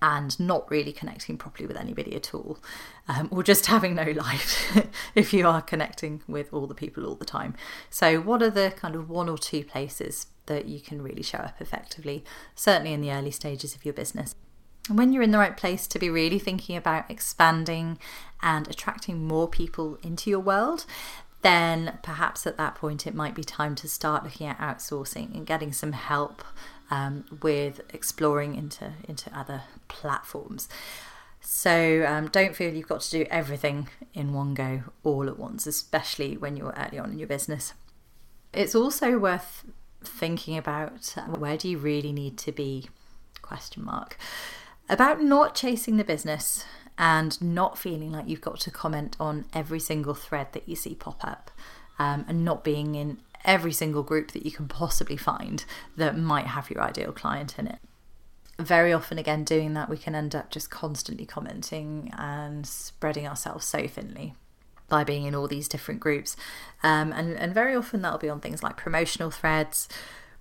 and 0.00 0.38
not 0.38 0.70
really 0.70 0.92
connecting 0.92 1.36
properly 1.36 1.66
with 1.66 1.76
anybody 1.76 2.14
at 2.14 2.34
all, 2.34 2.58
um, 3.08 3.28
or 3.32 3.42
just 3.42 3.66
having 3.66 3.94
no 3.94 4.10
life 4.10 4.76
if 5.14 5.32
you 5.32 5.46
are 5.46 5.60
connecting 5.60 6.22
with 6.28 6.52
all 6.52 6.66
the 6.66 6.74
people 6.74 7.04
all 7.04 7.14
the 7.14 7.24
time. 7.24 7.54
So, 7.90 8.20
what 8.20 8.42
are 8.42 8.50
the 8.50 8.72
kind 8.76 8.94
of 8.94 9.10
one 9.10 9.28
or 9.28 9.38
two 9.38 9.64
places 9.64 10.26
that 10.46 10.66
you 10.66 10.80
can 10.80 11.02
really 11.02 11.22
show 11.22 11.38
up 11.38 11.60
effectively, 11.60 12.24
certainly 12.54 12.92
in 12.92 13.00
the 13.00 13.12
early 13.12 13.30
stages 13.30 13.74
of 13.74 13.84
your 13.84 13.94
business? 13.94 14.34
And 14.88 14.98
when 14.98 15.12
you're 15.12 15.22
in 15.22 15.30
the 15.30 15.38
right 15.38 15.56
place 15.56 15.86
to 15.88 15.98
be 15.98 16.10
really 16.10 16.38
thinking 16.38 16.76
about 16.76 17.10
expanding 17.10 17.98
and 18.40 18.66
attracting 18.68 19.26
more 19.26 19.48
people 19.48 19.98
into 20.02 20.28
your 20.28 20.40
world, 20.40 20.86
then 21.42 21.98
perhaps 22.02 22.46
at 22.46 22.56
that 22.56 22.74
point 22.74 23.06
it 23.06 23.14
might 23.14 23.34
be 23.34 23.44
time 23.44 23.74
to 23.76 23.88
start 23.88 24.24
looking 24.24 24.46
at 24.46 24.58
outsourcing 24.58 25.34
and 25.34 25.46
getting 25.46 25.72
some 25.72 25.92
help 25.92 26.44
um, 26.92 27.24
with 27.42 27.80
exploring 27.94 28.54
into 28.54 28.92
into 29.08 29.36
other 29.36 29.62
platforms. 29.88 30.68
So 31.40 32.04
um, 32.06 32.28
don't 32.28 32.54
feel 32.54 32.72
you've 32.72 32.86
got 32.86 33.00
to 33.00 33.10
do 33.10 33.26
everything 33.30 33.88
in 34.14 34.32
one 34.32 34.54
go 34.54 34.84
all 35.02 35.26
at 35.28 35.38
once, 35.38 35.66
especially 35.66 36.36
when 36.36 36.56
you're 36.56 36.74
early 36.76 36.98
on 36.98 37.10
in 37.10 37.18
your 37.18 37.26
business. 37.26 37.72
It's 38.52 38.74
also 38.74 39.18
worth 39.18 39.64
thinking 40.04 40.56
about 40.56 41.16
where 41.38 41.56
do 41.56 41.68
you 41.68 41.78
really 41.78 42.12
need 42.12 42.36
to 42.38 42.52
be? 42.52 42.90
Question 43.40 43.84
mark 43.84 44.18
about 44.88 45.22
not 45.22 45.54
chasing 45.54 45.96
the 45.96 46.04
business 46.04 46.64
and 46.98 47.40
not 47.40 47.78
feeling 47.78 48.12
like 48.12 48.28
you've 48.28 48.40
got 48.40 48.60
to 48.60 48.70
comment 48.70 49.16
on 49.18 49.46
every 49.54 49.80
single 49.80 50.14
thread 50.14 50.52
that 50.52 50.68
you 50.68 50.76
see 50.76 50.94
pop 50.94 51.24
up 51.24 51.50
um, 51.98 52.24
and 52.28 52.44
not 52.44 52.62
being 52.62 52.94
in 52.94 53.18
every 53.44 53.72
single 53.72 54.02
group 54.02 54.32
that 54.32 54.44
you 54.44 54.52
can 54.52 54.68
possibly 54.68 55.16
find 55.16 55.64
that 55.96 56.16
might 56.16 56.46
have 56.46 56.70
your 56.70 56.82
ideal 56.82 57.12
client 57.12 57.58
in 57.58 57.66
it. 57.66 57.78
Very 58.58 58.92
often, 58.92 59.18
again, 59.18 59.44
doing 59.44 59.74
that, 59.74 59.88
we 59.88 59.96
can 59.96 60.14
end 60.14 60.34
up 60.34 60.50
just 60.50 60.70
constantly 60.70 61.26
commenting 61.26 62.12
and 62.16 62.66
spreading 62.66 63.26
ourselves 63.26 63.64
so 63.64 63.86
thinly 63.86 64.34
by 64.88 65.04
being 65.04 65.24
in 65.24 65.34
all 65.34 65.48
these 65.48 65.68
different 65.68 66.00
groups. 66.00 66.36
Um, 66.82 67.12
and, 67.12 67.36
and 67.36 67.54
very 67.54 67.74
often, 67.74 68.02
that'll 68.02 68.18
be 68.18 68.28
on 68.28 68.40
things 68.40 68.62
like 68.62 68.76
promotional 68.76 69.30
threads 69.30 69.88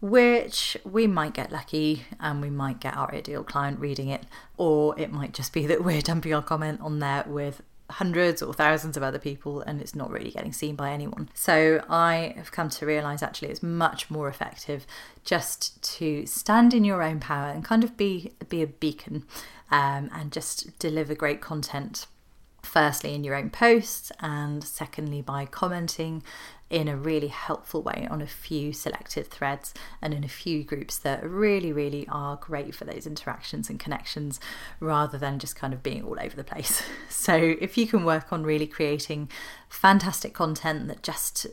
which 0.01 0.75
we 0.83 1.05
might 1.05 1.33
get 1.33 1.51
lucky 1.51 2.05
and 2.19 2.41
we 2.41 2.49
might 2.49 2.79
get 2.79 2.97
our 2.97 3.13
ideal 3.13 3.43
client 3.43 3.79
reading 3.79 4.09
it, 4.09 4.23
or 4.57 4.99
it 4.99 5.11
might 5.11 5.31
just 5.31 5.53
be 5.53 5.67
that 5.67 5.83
we're 5.83 6.01
dumping 6.01 6.33
our 6.33 6.41
comment 6.41 6.81
on 6.81 6.99
there 6.99 7.23
with 7.27 7.61
hundreds 7.91 8.41
or 8.41 8.53
thousands 8.53 8.97
of 8.97 9.03
other 9.03 9.19
people 9.19 9.61
and 9.61 9.81
it's 9.81 9.95
not 9.95 10.09
really 10.09 10.31
getting 10.31 10.53
seen 10.53 10.75
by 10.75 10.91
anyone. 10.91 11.29
So 11.33 11.83
I 11.89 12.33
have 12.37 12.51
come 12.51 12.69
to 12.69 12.85
realize 12.85 13.21
actually 13.21 13.49
it's 13.49 13.63
much 13.63 14.09
more 14.09 14.27
effective 14.27 14.85
just 15.23 15.81
to 15.97 16.25
stand 16.25 16.73
in 16.73 16.83
your 16.83 17.03
own 17.03 17.19
power 17.19 17.49
and 17.49 17.63
kind 17.63 17.83
of 17.83 17.97
be 17.97 18.33
be 18.49 18.61
a 18.61 18.67
beacon 18.67 19.25
um, 19.69 20.09
and 20.13 20.31
just 20.31 20.77
deliver 20.79 21.15
great 21.15 21.41
content 21.41 22.07
firstly 22.61 23.13
in 23.13 23.23
your 23.23 23.35
own 23.35 23.49
posts 23.49 24.11
and 24.19 24.63
secondly 24.63 25.21
by 25.21 25.45
commenting 25.45 26.23
in 26.71 26.87
a 26.87 26.95
really 26.95 27.27
helpful 27.27 27.81
way 27.81 28.07
on 28.09 28.21
a 28.21 28.27
few 28.27 28.71
selected 28.71 29.27
threads 29.27 29.73
and 30.01 30.13
in 30.13 30.23
a 30.23 30.29
few 30.29 30.63
groups 30.63 30.97
that 30.97 31.21
really, 31.21 31.73
really 31.73 32.07
are 32.07 32.37
great 32.37 32.73
for 32.73 32.85
those 32.85 33.05
interactions 33.05 33.69
and 33.69 33.77
connections 33.77 34.39
rather 34.79 35.17
than 35.17 35.37
just 35.37 35.55
kind 35.55 35.73
of 35.73 35.83
being 35.83 36.01
all 36.03 36.17
over 36.19 36.35
the 36.35 36.43
place. 36.43 36.81
So, 37.09 37.35
if 37.35 37.77
you 37.77 37.85
can 37.85 38.03
work 38.03 38.33
on 38.33 38.43
really 38.43 38.65
creating 38.65 39.29
fantastic 39.69 40.33
content 40.33 40.87
that 40.87 41.03
just 41.03 41.45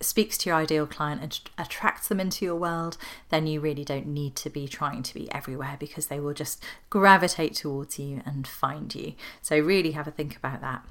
speaks 0.00 0.36
to 0.38 0.50
your 0.50 0.56
ideal 0.56 0.86
client 0.86 1.22
and 1.22 1.40
attracts 1.56 2.08
them 2.08 2.20
into 2.20 2.44
your 2.44 2.56
world, 2.56 2.98
then 3.30 3.46
you 3.46 3.60
really 3.60 3.84
don't 3.84 4.06
need 4.06 4.36
to 4.36 4.50
be 4.50 4.68
trying 4.68 5.02
to 5.04 5.14
be 5.14 5.32
everywhere 5.32 5.76
because 5.80 6.08
they 6.08 6.20
will 6.20 6.34
just 6.34 6.62
gravitate 6.90 7.54
towards 7.54 7.98
you 7.98 8.22
and 8.26 8.46
find 8.46 8.94
you. 8.94 9.14
So, 9.40 9.58
really 9.58 9.92
have 9.92 10.06
a 10.06 10.10
think 10.10 10.36
about 10.36 10.60
that. 10.60 10.84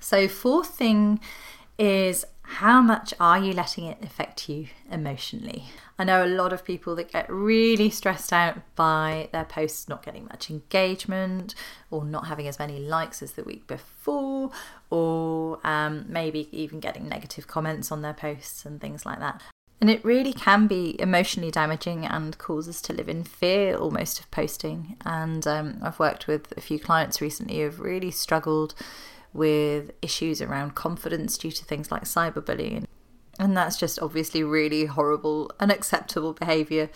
So, 0.00 0.28
fourth 0.28 0.68
thing 0.68 1.20
is 1.78 2.24
how 2.42 2.80
much 2.80 3.12
are 3.18 3.38
you 3.38 3.52
letting 3.52 3.84
it 3.86 3.98
affect 4.02 4.48
you 4.48 4.68
emotionally? 4.90 5.64
I 5.98 6.04
know 6.04 6.24
a 6.24 6.28
lot 6.28 6.52
of 6.52 6.64
people 6.64 6.94
that 6.96 7.10
get 7.10 7.28
really 7.28 7.90
stressed 7.90 8.32
out 8.32 8.58
by 8.76 9.28
their 9.32 9.44
posts 9.44 9.88
not 9.88 10.04
getting 10.04 10.26
much 10.26 10.48
engagement 10.50 11.54
or 11.90 12.04
not 12.04 12.28
having 12.28 12.46
as 12.46 12.58
many 12.58 12.78
likes 12.78 13.22
as 13.22 13.32
the 13.32 13.42
week 13.42 13.66
before, 13.66 14.50
or 14.90 15.58
um, 15.64 16.04
maybe 16.08 16.48
even 16.52 16.80
getting 16.80 17.08
negative 17.08 17.46
comments 17.46 17.90
on 17.90 18.02
their 18.02 18.14
posts 18.14 18.64
and 18.64 18.80
things 18.80 19.04
like 19.04 19.18
that. 19.18 19.42
And 19.80 19.90
it 19.90 20.04
really 20.04 20.32
can 20.32 20.66
be 20.66 20.98
emotionally 21.00 21.50
damaging 21.50 22.06
and 22.06 22.38
cause 22.38 22.68
us 22.68 22.80
to 22.82 22.94
live 22.94 23.08
in 23.08 23.24
fear 23.24 23.76
almost 23.76 24.20
of 24.20 24.30
posting. 24.30 24.96
And 25.04 25.46
um, 25.46 25.78
I've 25.82 25.98
worked 25.98 26.26
with 26.26 26.52
a 26.56 26.60
few 26.60 26.78
clients 26.78 27.20
recently 27.20 27.60
who've 27.60 27.80
really 27.80 28.10
struggled 28.10 28.74
with 29.36 29.92
issues 30.02 30.40
around 30.40 30.74
confidence 30.74 31.36
due 31.38 31.50
to 31.50 31.64
things 31.64 31.90
like 31.90 32.04
cyberbullying. 32.04 32.86
And 33.38 33.56
that's 33.56 33.76
just 33.76 33.98
obviously 34.00 34.42
really 34.42 34.86
horrible, 34.86 35.50
unacceptable 35.60 36.32
behaviour. 36.32 36.88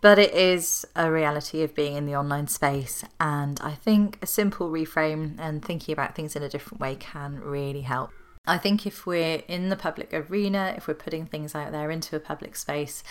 But 0.00 0.18
it 0.18 0.32
is 0.32 0.86
a 0.96 1.10
reality 1.10 1.62
of 1.62 1.74
being 1.74 1.96
in 1.96 2.06
the 2.06 2.16
online 2.16 2.48
space. 2.48 3.04
And 3.18 3.60
I 3.60 3.72
think 3.72 4.18
a 4.22 4.26
simple 4.26 4.70
reframe 4.70 5.36
and 5.38 5.62
thinking 5.64 5.92
about 5.92 6.14
things 6.14 6.34
in 6.34 6.42
a 6.42 6.48
different 6.48 6.80
way 6.80 6.96
can 6.96 7.40
really 7.40 7.82
help. 7.82 8.10
I 8.46 8.56
think 8.56 8.86
if 8.86 9.04
we're 9.04 9.42
in 9.46 9.68
the 9.68 9.76
public 9.76 10.14
arena, 10.14 10.74
if 10.76 10.88
we're 10.88 10.94
putting 10.94 11.26
things 11.26 11.54
out 11.54 11.72
there 11.72 11.90
into 11.90 12.16
a 12.16 12.20
public 12.20 12.56
space, 12.56 13.04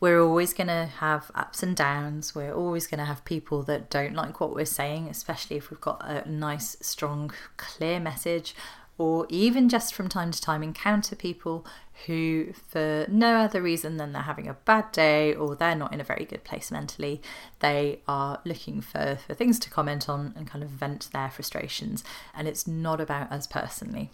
we're 0.00 0.20
always 0.20 0.54
going 0.54 0.68
to 0.68 0.86
have 0.98 1.30
ups 1.34 1.62
and 1.62 1.76
downs. 1.76 2.34
We're 2.34 2.54
always 2.54 2.86
going 2.86 2.98
to 2.98 3.04
have 3.04 3.24
people 3.26 3.62
that 3.64 3.90
don't 3.90 4.14
like 4.14 4.40
what 4.40 4.54
we're 4.54 4.64
saying, 4.64 5.08
especially 5.08 5.58
if 5.58 5.70
we've 5.70 5.80
got 5.80 6.02
a 6.04 6.28
nice, 6.28 6.76
strong, 6.80 7.32
clear 7.58 8.00
message, 8.00 8.54
or 8.96 9.26
even 9.28 9.68
just 9.68 9.94
from 9.94 10.08
time 10.08 10.30
to 10.30 10.40
time 10.40 10.62
encounter 10.62 11.14
people 11.14 11.66
who, 12.06 12.52
for 12.68 13.06
no 13.08 13.36
other 13.36 13.60
reason 13.60 13.98
than 13.98 14.12
they're 14.12 14.22
having 14.22 14.48
a 14.48 14.54
bad 14.54 14.90
day 14.92 15.34
or 15.34 15.54
they're 15.54 15.74
not 15.74 15.92
in 15.92 16.00
a 16.00 16.04
very 16.04 16.24
good 16.24 16.44
place 16.44 16.70
mentally, 16.70 17.20
they 17.60 18.00
are 18.08 18.40
looking 18.46 18.80
for, 18.80 19.18
for 19.26 19.34
things 19.34 19.58
to 19.58 19.70
comment 19.70 20.08
on 20.08 20.32
and 20.34 20.46
kind 20.46 20.64
of 20.64 20.70
vent 20.70 21.10
their 21.12 21.30
frustrations. 21.30 22.02
And 22.34 22.48
it's 22.48 22.66
not 22.66 23.02
about 23.02 23.30
us 23.30 23.46
personally. 23.46 24.10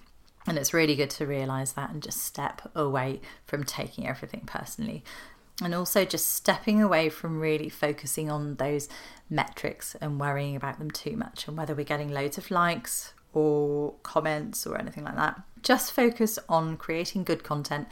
And 0.49 0.59
it's 0.59 0.75
really 0.75 0.95
good 0.95 1.11
to 1.11 1.27
realize 1.27 1.73
that 1.73 1.91
and 1.91 2.03
just 2.03 2.23
step 2.23 2.71
away 2.75 3.21
from 3.45 3.65
taking 3.65 4.07
everything 4.07 4.43
personally 4.47 5.03
and 5.63 5.75
also 5.75 6.05
just 6.05 6.33
stepping 6.33 6.83
away 6.83 7.09
from 7.09 7.41
really 7.41 7.69
focusing 7.69 8.31
on 8.31 8.57
those 8.57 8.89
metrics 9.31 9.97
and 10.01 10.21
worrying 10.21 10.55
about 10.55 10.79
them 10.79 10.91
too 10.91 11.17
much 11.17 11.49
and 11.49 11.57
whether 11.57 11.75
we're 11.75 11.85
getting 11.85 12.11
loads 12.11 12.37
of 12.37 12.51
likes 12.51 13.15
or 13.33 13.95
comments 14.03 14.67
or 14.67 14.79
anything 14.79 15.05
like 15.05 15.17
that. 15.17 15.41
Just 15.63 15.93
focus 15.93 16.39
on 16.49 16.77
creating 16.77 17.25
good 17.25 17.43
content, 17.43 17.89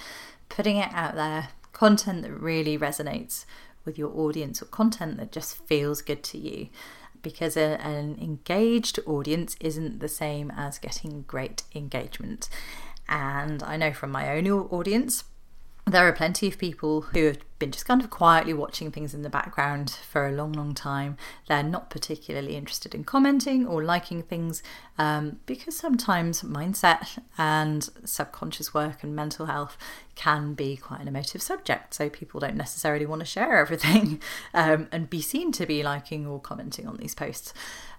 putting 0.49 0.77
it 0.77 0.91
out 0.93 1.15
there, 1.15 1.49
content 1.73 2.23
that 2.23 2.33
really 2.33 2.79
resonates 2.79 3.45
with 3.85 3.99
your 3.99 4.15
audience 4.17 4.63
or 4.63 4.67
content 4.67 5.17
that 5.17 5.33
just 5.33 5.57
feels 5.67 6.03
good 6.03 6.23
to 6.25 6.39
you. 6.39 6.69
Because 7.23 7.57
a, 7.57 7.81
an 7.81 8.19
engaged 8.21 8.99
audience 9.07 9.57
isn't 9.59 10.01
the 10.01 10.09
same 10.09 10.51
as 10.51 10.79
getting 10.79 11.23
great 11.23 11.63
engagement. 11.75 12.49
And 13.09 13.63
I 13.63 13.77
know 13.77 13.93
from 13.93 14.11
my 14.11 14.31
own 14.31 14.47
audience, 14.47 15.25
there 15.87 16.09
are 16.09 16.13
plenty 16.13 16.49
of 16.49 16.57
people 16.57 17.03
who 17.03 17.27
have 17.27 17.39
been 17.59 17.71
just 17.71 17.87
kind 17.87 18.01
of 18.01 18.09
quietly 18.09 18.55
watching 18.55 18.91
things 18.91 19.13
in 19.13 19.23
the 19.23 19.29
background 19.29 19.91
for 19.91 20.27
a 20.27 20.33
long, 20.33 20.53
long 20.53 20.73
time. 20.73 21.17
They're 21.47 21.63
not 21.63 21.91
particularly 21.91 22.57
interested 22.57 22.95
in 22.95 23.05
commenting 23.05 23.67
or 23.67 23.85
liking 23.85 24.23
things 24.23 24.63
um, 24.97 25.41
because 25.45 25.77
sometimes 25.77 26.43
mindset 26.43 27.19
and 27.37 27.89
subconscious 28.05 28.73
work 28.73 29.03
and 29.03 29.15
mental 29.15 29.47
health 29.47 29.77
can 30.15 30.55
be 30.55 30.77
quite 30.77 31.01
an 31.01 31.09
emotive 31.09 31.43
subject. 31.43 31.93
So 31.95 32.09
people 32.09 32.41
don't 32.41 32.57
necessarily 32.57 33.05
want 33.05 33.21
to 33.21 33.27
share 33.27 33.59
everything 33.59 34.23
um, 34.55 34.89
and 34.91 35.11
be 35.11 35.21
seen 35.21 35.53
to 35.53 35.67
be 35.67 35.83
liking 35.83 36.27
or 36.27 36.41
commenting 36.41 36.89
on 36.89 36.97
these 36.97 37.15
posts. 37.15 37.53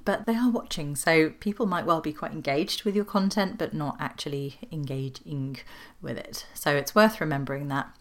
But 0.05 0.25
they 0.25 0.35
are 0.35 0.51
watching, 0.51 0.95
so 0.95 1.31
people 1.31 1.65
might 1.65 1.85
well 1.85 1.99
be 1.99 2.13
quite 2.13 2.31
engaged 2.31 2.83
with 2.83 2.95
your 2.95 3.05
content, 3.05 3.57
but 3.57 3.73
not 3.73 3.97
actually 3.99 4.59
engaging 4.71 5.57
with 6.01 6.17
it. 6.17 6.45
So 6.53 6.75
it's 6.75 6.95
worth 6.95 7.19
remembering 7.19 7.67
that 7.69 7.91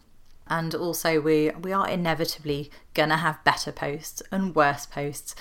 and 0.47 0.75
also 0.75 1.19
we 1.19 1.51
we 1.61 1.71
are 1.73 1.89
inevitably 1.89 2.69
going 2.93 3.09
to 3.09 3.17
have 3.17 3.43
better 3.43 3.71
posts 3.71 4.21
and 4.31 4.55
worse 4.55 4.85
posts 4.85 5.35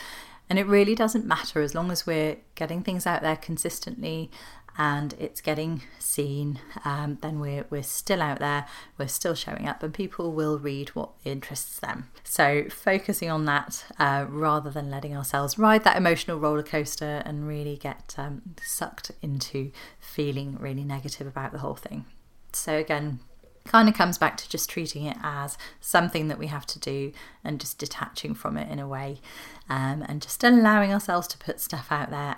and 0.48 0.58
it 0.58 0.66
really 0.66 0.94
doesn't 0.94 1.26
matter 1.26 1.60
as 1.60 1.74
long 1.74 1.90
as 1.90 2.06
we're 2.06 2.36
getting 2.54 2.82
things 2.82 3.06
out 3.06 3.22
there 3.22 3.36
consistently 3.36 4.30
and 4.76 5.14
it's 5.18 5.40
getting 5.40 5.82
seen 5.98 6.60
um, 6.84 7.18
then 7.22 7.40
we're, 7.40 7.64
we're 7.70 7.82
still 7.82 8.20
out 8.20 8.38
there 8.38 8.66
we're 8.98 9.08
still 9.08 9.34
showing 9.34 9.68
up 9.68 9.82
and 9.82 9.94
people 9.94 10.32
will 10.32 10.58
read 10.58 10.88
what 10.90 11.10
interests 11.24 11.78
them. 11.78 12.08
So 12.22 12.64
focusing 12.70 13.30
on 13.30 13.44
that 13.46 13.84
uh, 13.98 14.26
rather 14.28 14.70
than 14.70 14.90
letting 14.90 15.16
ourselves 15.16 15.58
ride 15.58 15.84
that 15.84 15.96
emotional 15.96 16.38
roller 16.38 16.62
coaster 16.62 17.22
and 17.24 17.46
really 17.46 17.76
get 17.76 18.14
um, 18.18 18.42
sucked 18.62 19.12
into 19.22 19.72
feeling 20.00 20.56
really 20.58 20.84
negative 20.84 21.26
about 21.26 21.52
the 21.52 21.58
whole 21.58 21.76
thing. 21.76 22.04
So 22.52 22.76
again 22.76 23.20
kind 23.64 23.88
of 23.88 23.94
comes 23.94 24.18
back 24.18 24.36
to 24.36 24.48
just 24.48 24.68
treating 24.68 25.06
it 25.06 25.16
as 25.22 25.56
something 25.80 26.28
that 26.28 26.38
we 26.38 26.48
have 26.48 26.66
to 26.66 26.78
do 26.78 27.12
and 27.42 27.58
just 27.58 27.78
detaching 27.78 28.34
from 28.34 28.56
it 28.56 28.70
in 28.70 28.78
a 28.78 28.86
way 28.86 29.20
um, 29.68 30.04
and 30.06 30.20
just 30.20 30.44
allowing 30.44 30.92
ourselves 30.92 31.26
to 31.26 31.38
put 31.38 31.60
stuff 31.60 31.90
out 31.90 32.10
there 32.10 32.36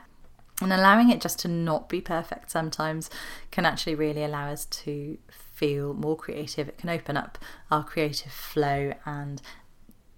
and 0.61 0.73
allowing 0.73 1.11
it 1.11 1.21
just 1.21 1.39
to 1.39 1.49
not 1.49 1.89
be 1.89 2.01
perfect 2.01 2.51
sometimes 2.51 3.11
can 3.51 3.67
actually 3.67 3.95
really 3.95 4.25
allow 4.25 4.51
us 4.51 4.65
to 4.67 5.19
feel 5.29 5.95
more 5.95 6.17
creative 6.17 6.69
it 6.69 6.79
can 6.79 6.91
open 6.91 7.17
up 7.17 7.39
our 7.71 7.85
creative 7.85 8.33
flow 8.33 8.93
and 9.05 9.43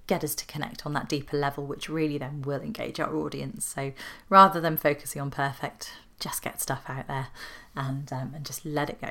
get 0.07 0.25
us 0.25 0.35
to 0.35 0.47
connect 0.47 0.87
on 0.87 0.93
that 0.95 1.09
deeper 1.09 1.37
level 1.37 1.67
which 1.67 1.89
really 1.89 2.19
then 2.19 2.43
will 2.43 2.61
engage 2.61 2.99
our 2.99 3.15
audience 3.15 3.65
so 3.65 3.93
rather 4.29 4.61
than 4.61 4.77
focusing 4.77 5.21
on 5.21 5.31
perfect 5.31 5.93
just 6.19 6.43
get 6.43 6.61
stuff 6.61 6.85
out 6.89 7.07
there 7.07 7.29
and 7.77 8.13
um, 8.13 8.33
and 8.35 8.45
just 8.45 8.65
let 8.65 8.89
it 8.89 9.01
go 9.01 9.11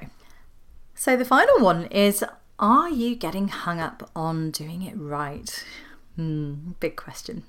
so 0.99 1.15
the 1.15 1.23
final 1.23 1.59
one 1.59 1.85
is 1.85 2.23
Are 2.59 2.89
you 2.89 3.15
getting 3.15 3.49
hung 3.49 3.79
up 3.79 4.09
on 4.15 4.49
doing 4.49 4.81
it 4.81 4.95
right? 4.97 5.63
Hmm, 6.15 6.71
big 6.79 6.95
question. 6.95 7.43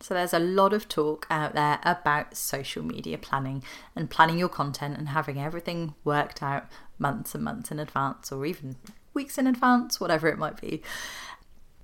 So 0.00 0.12
there's 0.12 0.34
a 0.34 0.38
lot 0.38 0.72
of 0.72 0.88
talk 0.88 1.26
out 1.30 1.54
there 1.54 1.78
about 1.82 2.36
social 2.36 2.82
media 2.84 3.16
planning 3.16 3.62
and 3.96 4.10
planning 4.10 4.38
your 4.38 4.48
content 4.48 4.98
and 4.98 5.08
having 5.08 5.40
everything 5.40 5.94
worked 6.04 6.42
out 6.42 6.66
months 6.98 7.34
and 7.34 7.42
months 7.42 7.70
in 7.70 7.78
advance 7.78 8.30
or 8.30 8.44
even 8.44 8.76
weeks 9.14 9.38
in 9.38 9.46
advance, 9.46 10.00
whatever 10.00 10.28
it 10.28 10.38
might 10.38 10.60
be. 10.60 10.82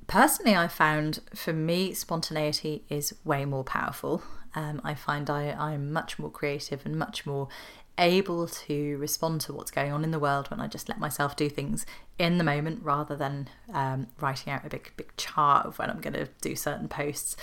Personally, 0.07 0.57
I 0.57 0.67
found 0.67 1.21
for 1.35 1.53
me, 1.53 1.95
spontaneity 1.95 2.85
is 2.89 3.15
way 3.25 3.45
more 3.45 3.65
powerful. 3.65 4.23
Um, 4.55 4.81
I 4.83 4.95
find 4.95 5.31
I, 5.31 5.53
I'm 5.53 5.93
much 5.93 6.19
more 6.19 6.31
creative 6.31 6.85
and 6.85 6.97
much 6.97 7.25
more 7.25 7.49
able 8.01 8.49
to 8.49 8.97
respond 8.97 9.43
to 9.43 9.53
what's 9.53 9.71
going 9.71 9.93
on 9.93 10.03
in 10.03 10.11
the 10.11 10.19
world 10.19 10.51
when 10.51 10.59
I 10.59 10.67
just 10.67 10.89
let 10.89 10.99
myself 10.99 11.37
do 11.37 11.49
things 11.49 11.85
in 12.19 12.39
the 12.39 12.45
moment 12.45 12.83
rather 12.83 13.15
than 13.15 13.49
um, 13.73 14.07
writing 14.21 14.53
out 14.53 14.65
a 14.65 14.71
big 14.71 14.91
big 14.97 15.15
chart 15.17 15.67
of 15.67 15.79
when 15.79 15.91
I'm 15.91 16.01
going 16.01 16.15
to 16.15 16.29
do 16.41 16.57
certain 16.57 16.89
posts. 16.89 17.37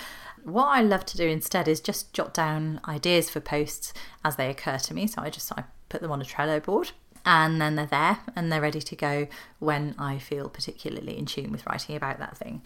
What 0.47 0.67
I 0.67 0.81
love 0.81 1.05
to 1.07 1.17
do 1.17 1.27
instead 1.27 1.67
is 1.67 1.81
just 1.81 2.13
jot 2.13 2.33
down 2.33 2.79
ideas 2.87 3.29
for 3.29 3.41
posts 3.41 3.93
as 4.23 4.37
they 4.37 4.49
occur 4.49 4.77
to 4.77 4.93
me. 4.93 5.05
So 5.05 5.21
I 5.21 5.29
just 5.29 5.51
I 5.51 5.65
put 5.89 6.01
them 6.01 6.11
on 6.11 6.21
a 6.21 6.25
Trello 6.25 6.63
board 6.63 6.91
and 7.25 7.59
then 7.59 7.75
they're 7.75 7.85
there 7.85 8.19
and 8.33 8.49
they're 8.49 8.61
ready 8.61 8.81
to 8.81 8.95
go 8.95 9.27
when 9.59 9.93
I 9.99 10.19
feel 10.19 10.47
particularly 10.47 11.17
in 11.17 11.25
tune 11.25 11.51
with 11.51 11.67
writing 11.67 11.97
about 11.97 12.19
that 12.19 12.37
thing 12.37 12.61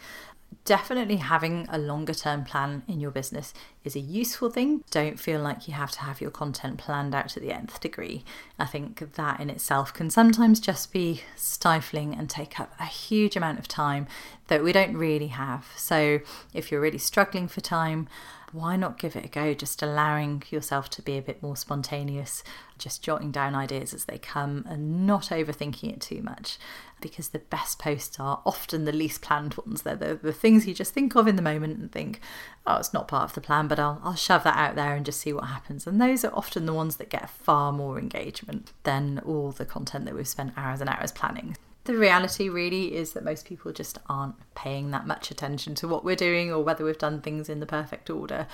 definitely 0.66 1.16
having 1.18 1.66
a 1.70 1.78
longer 1.78 2.14
term 2.14 2.44
plan 2.44 2.84
in 2.88 3.00
your 3.00 3.12
business 3.12 3.54
is 3.84 3.96
a 3.96 4.00
useful 4.00 4.50
thing. 4.50 4.84
Don't 4.92 5.20
feel 5.20 5.42
like 5.42 5.68
you 5.68 5.74
have 5.74 5.92
to 5.92 6.02
have 6.02 6.22
your 6.22 6.32
content 6.32 6.78
planned 6.78 7.16
out 7.16 7.30
to 7.30 7.40
the 7.40 7.52
nth 7.52 7.80
degree. 7.80 8.24
I 8.60 8.66
think 8.66 9.14
that 9.16 9.40
in 9.40 9.50
itself 9.50 9.94
can 9.94 10.10
sometimes 10.10 10.60
just 10.60 10.94
be 10.94 11.22
stifling 11.36 12.14
and 12.14 12.30
take 12.30 12.60
up 12.60 12.74
a 12.80 12.86
huge 12.86 13.36
amount 13.36 13.60
of 13.60 13.68
time 13.68 14.08
that 14.48 14.64
we 14.64 14.72
don't 14.72 14.96
really 14.96 15.28
have. 15.28 15.68
So 15.76 16.20
if 16.54 16.72
you're 16.72 16.82
really 16.82 16.98
struggling 16.98 17.48
for 17.48 17.62
time, 17.62 18.08
why 18.52 18.76
not 18.76 19.00
give 19.00 19.16
it 19.16 19.26
a 19.26 19.30
go? 19.30 19.54
Just 19.54 19.82
allowing 19.82 20.44
yourself 20.50 20.90
to 20.92 21.02
be 21.02 21.18
a 21.18 21.22
bit 21.22 21.42
more 21.42 21.56
spontaneous, 21.56 22.44
just 22.78 23.02
jotting 23.02 23.32
down 23.32 23.56
ideas 23.56 23.94
as 23.94 24.06
they 24.06 24.18
come 24.18 24.66
and 24.68 25.08
not 25.08 25.30
overthinking 25.30 25.94
it 25.94 26.02
too 26.02 26.22
much. 26.22 26.58
Because 27.00 27.30
the 27.30 27.40
best 27.40 27.80
posts 27.80 28.20
are 28.20 28.42
often 28.46 28.86
the 28.86 28.92
least 28.92 29.22
planned 29.22 29.56
ones. 29.56 29.82
They're 29.82 29.96
the, 29.96 30.20
the 30.22 30.34
things 30.34 30.68
you 30.68 30.74
just 30.74 30.94
think 30.94 31.16
of 31.16 31.28
in 31.28 31.36
the 31.36 31.42
moment 31.42 31.80
and 31.80 31.92
think, 31.92 32.20
oh, 32.68 32.76
it's 32.76 32.94
not 32.94 33.08
part 33.08 33.24
of 33.24 33.34
the 33.34 33.42
plan, 33.42 33.68
but 33.72 33.80
I'll, 33.80 34.02
I'll 34.04 34.16
shove 34.16 34.44
that 34.44 34.58
out 34.58 34.76
there 34.76 34.96
and 34.96 35.06
just 35.06 35.22
see 35.22 35.32
what 35.32 35.46
happens. 35.46 35.88
And 35.88 36.02
those 36.02 36.26
are 36.26 36.36
often 36.36 36.66
the 36.66 36.74
ones 36.74 36.98
that 36.98 37.08
get 37.08 37.30
far 37.30 37.72
more 37.72 37.98
engagement 37.98 38.74
than 38.84 39.22
all 39.26 39.54
the 39.54 39.64
content 39.64 40.04
that 40.04 40.14
we've 40.14 40.28
spent 40.28 40.52
hours 40.58 40.82
and 40.82 40.90
hours 40.90 41.14
planning 41.14 41.56
the 41.86 41.96
reality 41.96 42.48
really 42.48 42.96
is 42.96 43.14
that 43.14 43.24
most 43.24 43.46
people 43.46 43.72
just 43.72 43.98
aren't 44.08 44.36
paying 44.54 44.92
that 44.92 45.08
much 45.08 45.32
attention 45.32 45.74
to 45.74 45.88
what 45.88 46.06
we're 46.06 46.16
doing 46.16 46.52
or 46.52 46.64
whether 46.64 46.86
we've 46.86 46.98
done 46.98 47.22
things 47.22 47.50
in 47.50 47.60
the 47.60 47.66
perfect 47.66 48.10
order. 48.10 48.46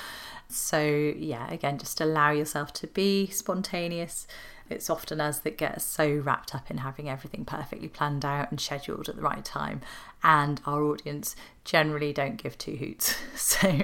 So, 0.48 0.80
yeah, 0.80 1.52
again, 1.52 1.78
just 1.78 2.00
allow 2.00 2.32
yourself 2.32 2.72
to 2.74 2.88
be 2.88 3.28
spontaneous. 3.28 4.28
It's 4.70 4.90
often 4.90 5.22
us 5.22 5.40
that 5.40 5.58
get 5.58 5.82
so 5.82 6.16
wrapped 6.18 6.54
up 6.54 6.70
in 6.70 6.78
having 6.78 7.10
everything 7.10 7.46
perfectly 7.46 7.88
planned 7.88 8.26
out 8.26 8.52
and 8.52 8.60
scheduled 8.60 9.10
at 9.10 9.16
the 9.16 9.22
right 9.22 9.44
time, 9.44 9.82
and 10.24 10.62
our 10.66 10.84
audience 10.84 11.36
generally 11.64 12.14
don't 12.14 12.42
give 12.42 12.58
two 12.58 12.76
hoots. 12.76 13.16
So, 13.36 13.84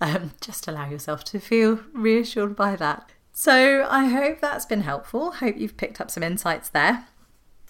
um, 0.00 0.32
just 0.40 0.66
allow 0.66 0.88
yourself 0.90 1.22
to 1.24 1.38
feel 1.38 1.80
reassured 1.92 2.56
by 2.56 2.74
that. 2.76 3.10
So, 3.32 3.86
I 3.88 4.06
hope 4.06 4.40
that's 4.40 4.66
been 4.66 4.80
helpful. 4.80 5.32
Hope 5.32 5.56
you've 5.56 5.76
picked 5.76 6.00
up 6.00 6.10
some 6.10 6.22
insights 6.22 6.68
there. 6.68 7.06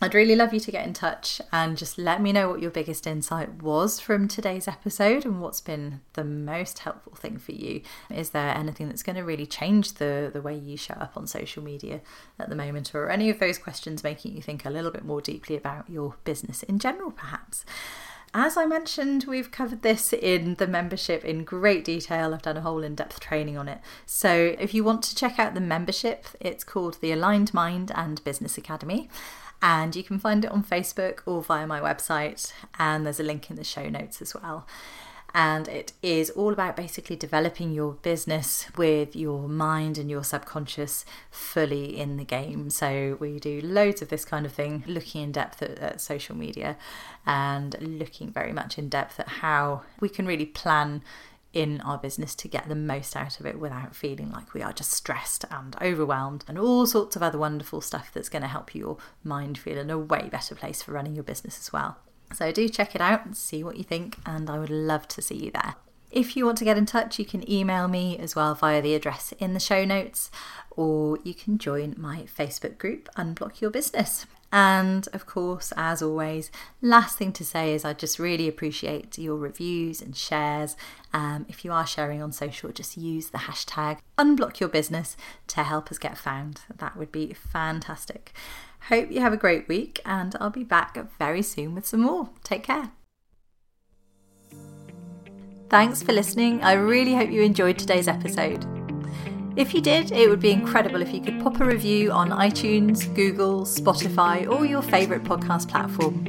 I'd 0.00 0.14
really 0.14 0.36
love 0.36 0.54
you 0.54 0.60
to 0.60 0.70
get 0.70 0.86
in 0.86 0.92
touch 0.92 1.40
and 1.52 1.76
just 1.76 1.98
let 1.98 2.22
me 2.22 2.32
know 2.32 2.48
what 2.48 2.62
your 2.62 2.70
biggest 2.70 3.04
insight 3.04 3.60
was 3.60 3.98
from 3.98 4.28
today's 4.28 4.68
episode 4.68 5.24
and 5.24 5.40
what's 5.40 5.60
been 5.60 6.02
the 6.12 6.22
most 6.22 6.78
helpful 6.80 7.16
thing 7.16 7.36
for 7.36 7.50
you. 7.50 7.80
Is 8.08 8.30
there 8.30 8.54
anything 8.54 8.88
that's 8.88 9.02
going 9.02 9.16
to 9.16 9.22
really 9.22 9.46
change 9.46 9.94
the, 9.94 10.30
the 10.32 10.40
way 10.40 10.56
you 10.56 10.76
show 10.76 10.94
up 10.94 11.16
on 11.16 11.26
social 11.26 11.64
media 11.64 12.00
at 12.38 12.48
the 12.48 12.54
moment, 12.54 12.94
or 12.94 13.10
any 13.10 13.28
of 13.28 13.40
those 13.40 13.58
questions 13.58 14.04
making 14.04 14.36
you 14.36 14.42
think 14.42 14.64
a 14.64 14.70
little 14.70 14.92
bit 14.92 15.04
more 15.04 15.20
deeply 15.20 15.56
about 15.56 15.90
your 15.90 16.14
business 16.22 16.62
in 16.62 16.78
general, 16.78 17.10
perhaps? 17.10 17.64
As 18.32 18.56
I 18.56 18.66
mentioned, 18.66 19.24
we've 19.26 19.50
covered 19.50 19.82
this 19.82 20.12
in 20.12 20.56
the 20.56 20.66
membership 20.68 21.24
in 21.24 21.42
great 21.42 21.84
detail. 21.84 22.34
I've 22.34 22.42
done 22.42 22.58
a 22.58 22.60
whole 22.60 22.84
in 22.84 22.94
depth 22.94 23.18
training 23.18 23.56
on 23.56 23.68
it. 23.68 23.80
So 24.06 24.54
if 24.60 24.74
you 24.74 24.84
want 24.84 25.02
to 25.04 25.14
check 25.14 25.38
out 25.40 25.54
the 25.54 25.60
membership, 25.60 26.26
it's 26.38 26.62
called 26.62 27.00
the 27.00 27.10
Aligned 27.10 27.52
Mind 27.52 27.90
and 27.94 28.22
Business 28.22 28.58
Academy 28.58 29.08
and 29.60 29.96
you 29.96 30.02
can 30.02 30.18
find 30.18 30.44
it 30.44 30.50
on 30.50 30.62
Facebook 30.62 31.20
or 31.26 31.42
via 31.42 31.66
my 31.66 31.80
website, 31.80 32.52
and 32.78 33.04
there's 33.04 33.20
a 33.20 33.24
link 33.24 33.50
in 33.50 33.56
the 33.56 33.64
show 33.64 33.88
notes 33.88 34.22
as 34.22 34.34
well. 34.34 34.66
And 35.34 35.68
it 35.68 35.92
is 36.02 36.30
all 36.30 36.54
about 36.54 36.74
basically 36.74 37.14
developing 37.14 37.72
your 37.72 37.92
business 37.92 38.66
with 38.78 39.14
your 39.14 39.46
mind 39.46 39.98
and 39.98 40.10
your 40.10 40.24
subconscious 40.24 41.04
fully 41.30 41.98
in 41.98 42.16
the 42.16 42.24
game. 42.24 42.70
So, 42.70 43.18
we 43.20 43.38
do 43.38 43.60
loads 43.60 44.00
of 44.00 44.08
this 44.08 44.24
kind 44.24 44.46
of 44.46 44.52
thing, 44.52 44.84
looking 44.86 45.22
in 45.22 45.32
depth 45.32 45.62
at, 45.62 45.78
at 45.78 46.00
social 46.00 46.34
media 46.34 46.78
and 47.26 47.76
looking 47.80 48.30
very 48.30 48.52
much 48.52 48.78
in 48.78 48.88
depth 48.88 49.20
at 49.20 49.28
how 49.28 49.82
we 50.00 50.08
can 50.08 50.26
really 50.26 50.46
plan 50.46 51.02
in 51.52 51.80
our 51.80 51.98
business 51.98 52.34
to 52.34 52.48
get 52.48 52.68
the 52.68 52.74
most 52.74 53.16
out 53.16 53.40
of 53.40 53.46
it 53.46 53.58
without 53.58 53.96
feeling 53.96 54.30
like 54.30 54.52
we 54.52 54.62
are 54.62 54.72
just 54.72 54.92
stressed 54.92 55.44
and 55.50 55.76
overwhelmed 55.80 56.44
and 56.46 56.58
all 56.58 56.86
sorts 56.86 57.16
of 57.16 57.22
other 57.22 57.38
wonderful 57.38 57.80
stuff 57.80 58.10
that's 58.12 58.28
going 58.28 58.42
to 58.42 58.48
help 58.48 58.74
your 58.74 58.98
mind 59.24 59.56
feel 59.56 59.78
in 59.78 59.90
a 59.90 59.98
way 59.98 60.28
better 60.30 60.54
place 60.54 60.82
for 60.82 60.92
running 60.92 61.14
your 61.14 61.24
business 61.24 61.58
as 61.58 61.72
well. 61.72 61.96
So 62.32 62.52
do 62.52 62.68
check 62.68 62.94
it 62.94 63.00
out 63.00 63.24
and 63.24 63.36
see 63.36 63.64
what 63.64 63.76
you 63.76 63.84
think, 63.84 64.18
and 64.26 64.50
I 64.50 64.58
would 64.58 64.70
love 64.70 65.08
to 65.08 65.22
see 65.22 65.36
you 65.36 65.50
there. 65.50 65.76
If 66.10 66.36
you 66.36 66.44
want 66.46 66.58
to 66.58 66.64
get 66.64 66.78
in 66.78 66.86
touch, 66.86 67.18
you 67.18 67.24
can 67.24 67.50
email 67.50 67.88
me 67.88 68.18
as 68.18 68.34
well 68.34 68.54
via 68.54 68.80
the 68.80 68.94
address 68.94 69.32
in 69.38 69.54
the 69.54 69.60
show 69.60 69.84
notes, 69.84 70.30
or 70.70 71.18
you 71.22 71.34
can 71.34 71.58
join 71.58 71.94
my 71.98 72.22
Facebook 72.22 72.78
group, 72.78 73.08
Unblock 73.16 73.60
Your 73.60 73.70
Business. 73.70 74.26
And 74.50 75.06
of 75.12 75.26
course, 75.26 75.72
as 75.76 76.00
always, 76.00 76.50
last 76.80 77.18
thing 77.18 77.32
to 77.32 77.44
say 77.44 77.74
is 77.74 77.84
I 77.84 77.92
just 77.92 78.18
really 78.18 78.48
appreciate 78.48 79.18
your 79.18 79.36
reviews 79.36 80.00
and 80.00 80.16
shares. 80.16 80.76
Um, 81.12 81.44
if 81.48 81.64
you 81.64 81.72
are 81.72 81.86
sharing 81.86 82.22
on 82.22 82.32
social, 82.32 82.70
just 82.70 82.96
use 82.96 83.28
the 83.28 83.38
hashtag 83.38 83.98
unblock 84.16 84.58
your 84.58 84.68
business 84.68 85.16
to 85.48 85.62
help 85.64 85.90
us 85.90 85.98
get 85.98 86.16
found. 86.16 86.62
That 86.74 86.96
would 86.96 87.12
be 87.12 87.34
fantastic. 87.34 88.32
Hope 88.88 89.10
you 89.10 89.20
have 89.20 89.32
a 89.32 89.38
great 89.38 89.68
week, 89.68 90.00
and 90.06 90.34
I'll 90.40 90.50
be 90.50 90.64
back 90.64 90.96
very 91.18 91.42
soon 91.42 91.74
with 91.74 91.86
some 91.86 92.00
more. 92.00 92.30
Take 92.42 92.62
care. 92.62 92.92
Thanks 95.68 96.02
for 96.02 96.12
listening. 96.12 96.62
I 96.62 96.72
really 96.72 97.14
hope 97.14 97.30
you 97.30 97.42
enjoyed 97.42 97.78
today's 97.78 98.08
episode. 98.08 98.87
If 99.58 99.74
you 99.74 99.80
did, 99.80 100.12
it 100.12 100.30
would 100.30 100.38
be 100.38 100.52
incredible 100.52 101.02
if 101.02 101.12
you 101.12 101.20
could 101.20 101.42
pop 101.42 101.60
a 101.60 101.64
review 101.64 102.12
on 102.12 102.30
iTunes, 102.30 103.12
Google, 103.16 103.62
Spotify, 103.62 104.48
or 104.48 104.64
your 104.64 104.82
favourite 104.82 105.24
podcast 105.24 105.68
platform. 105.68 106.24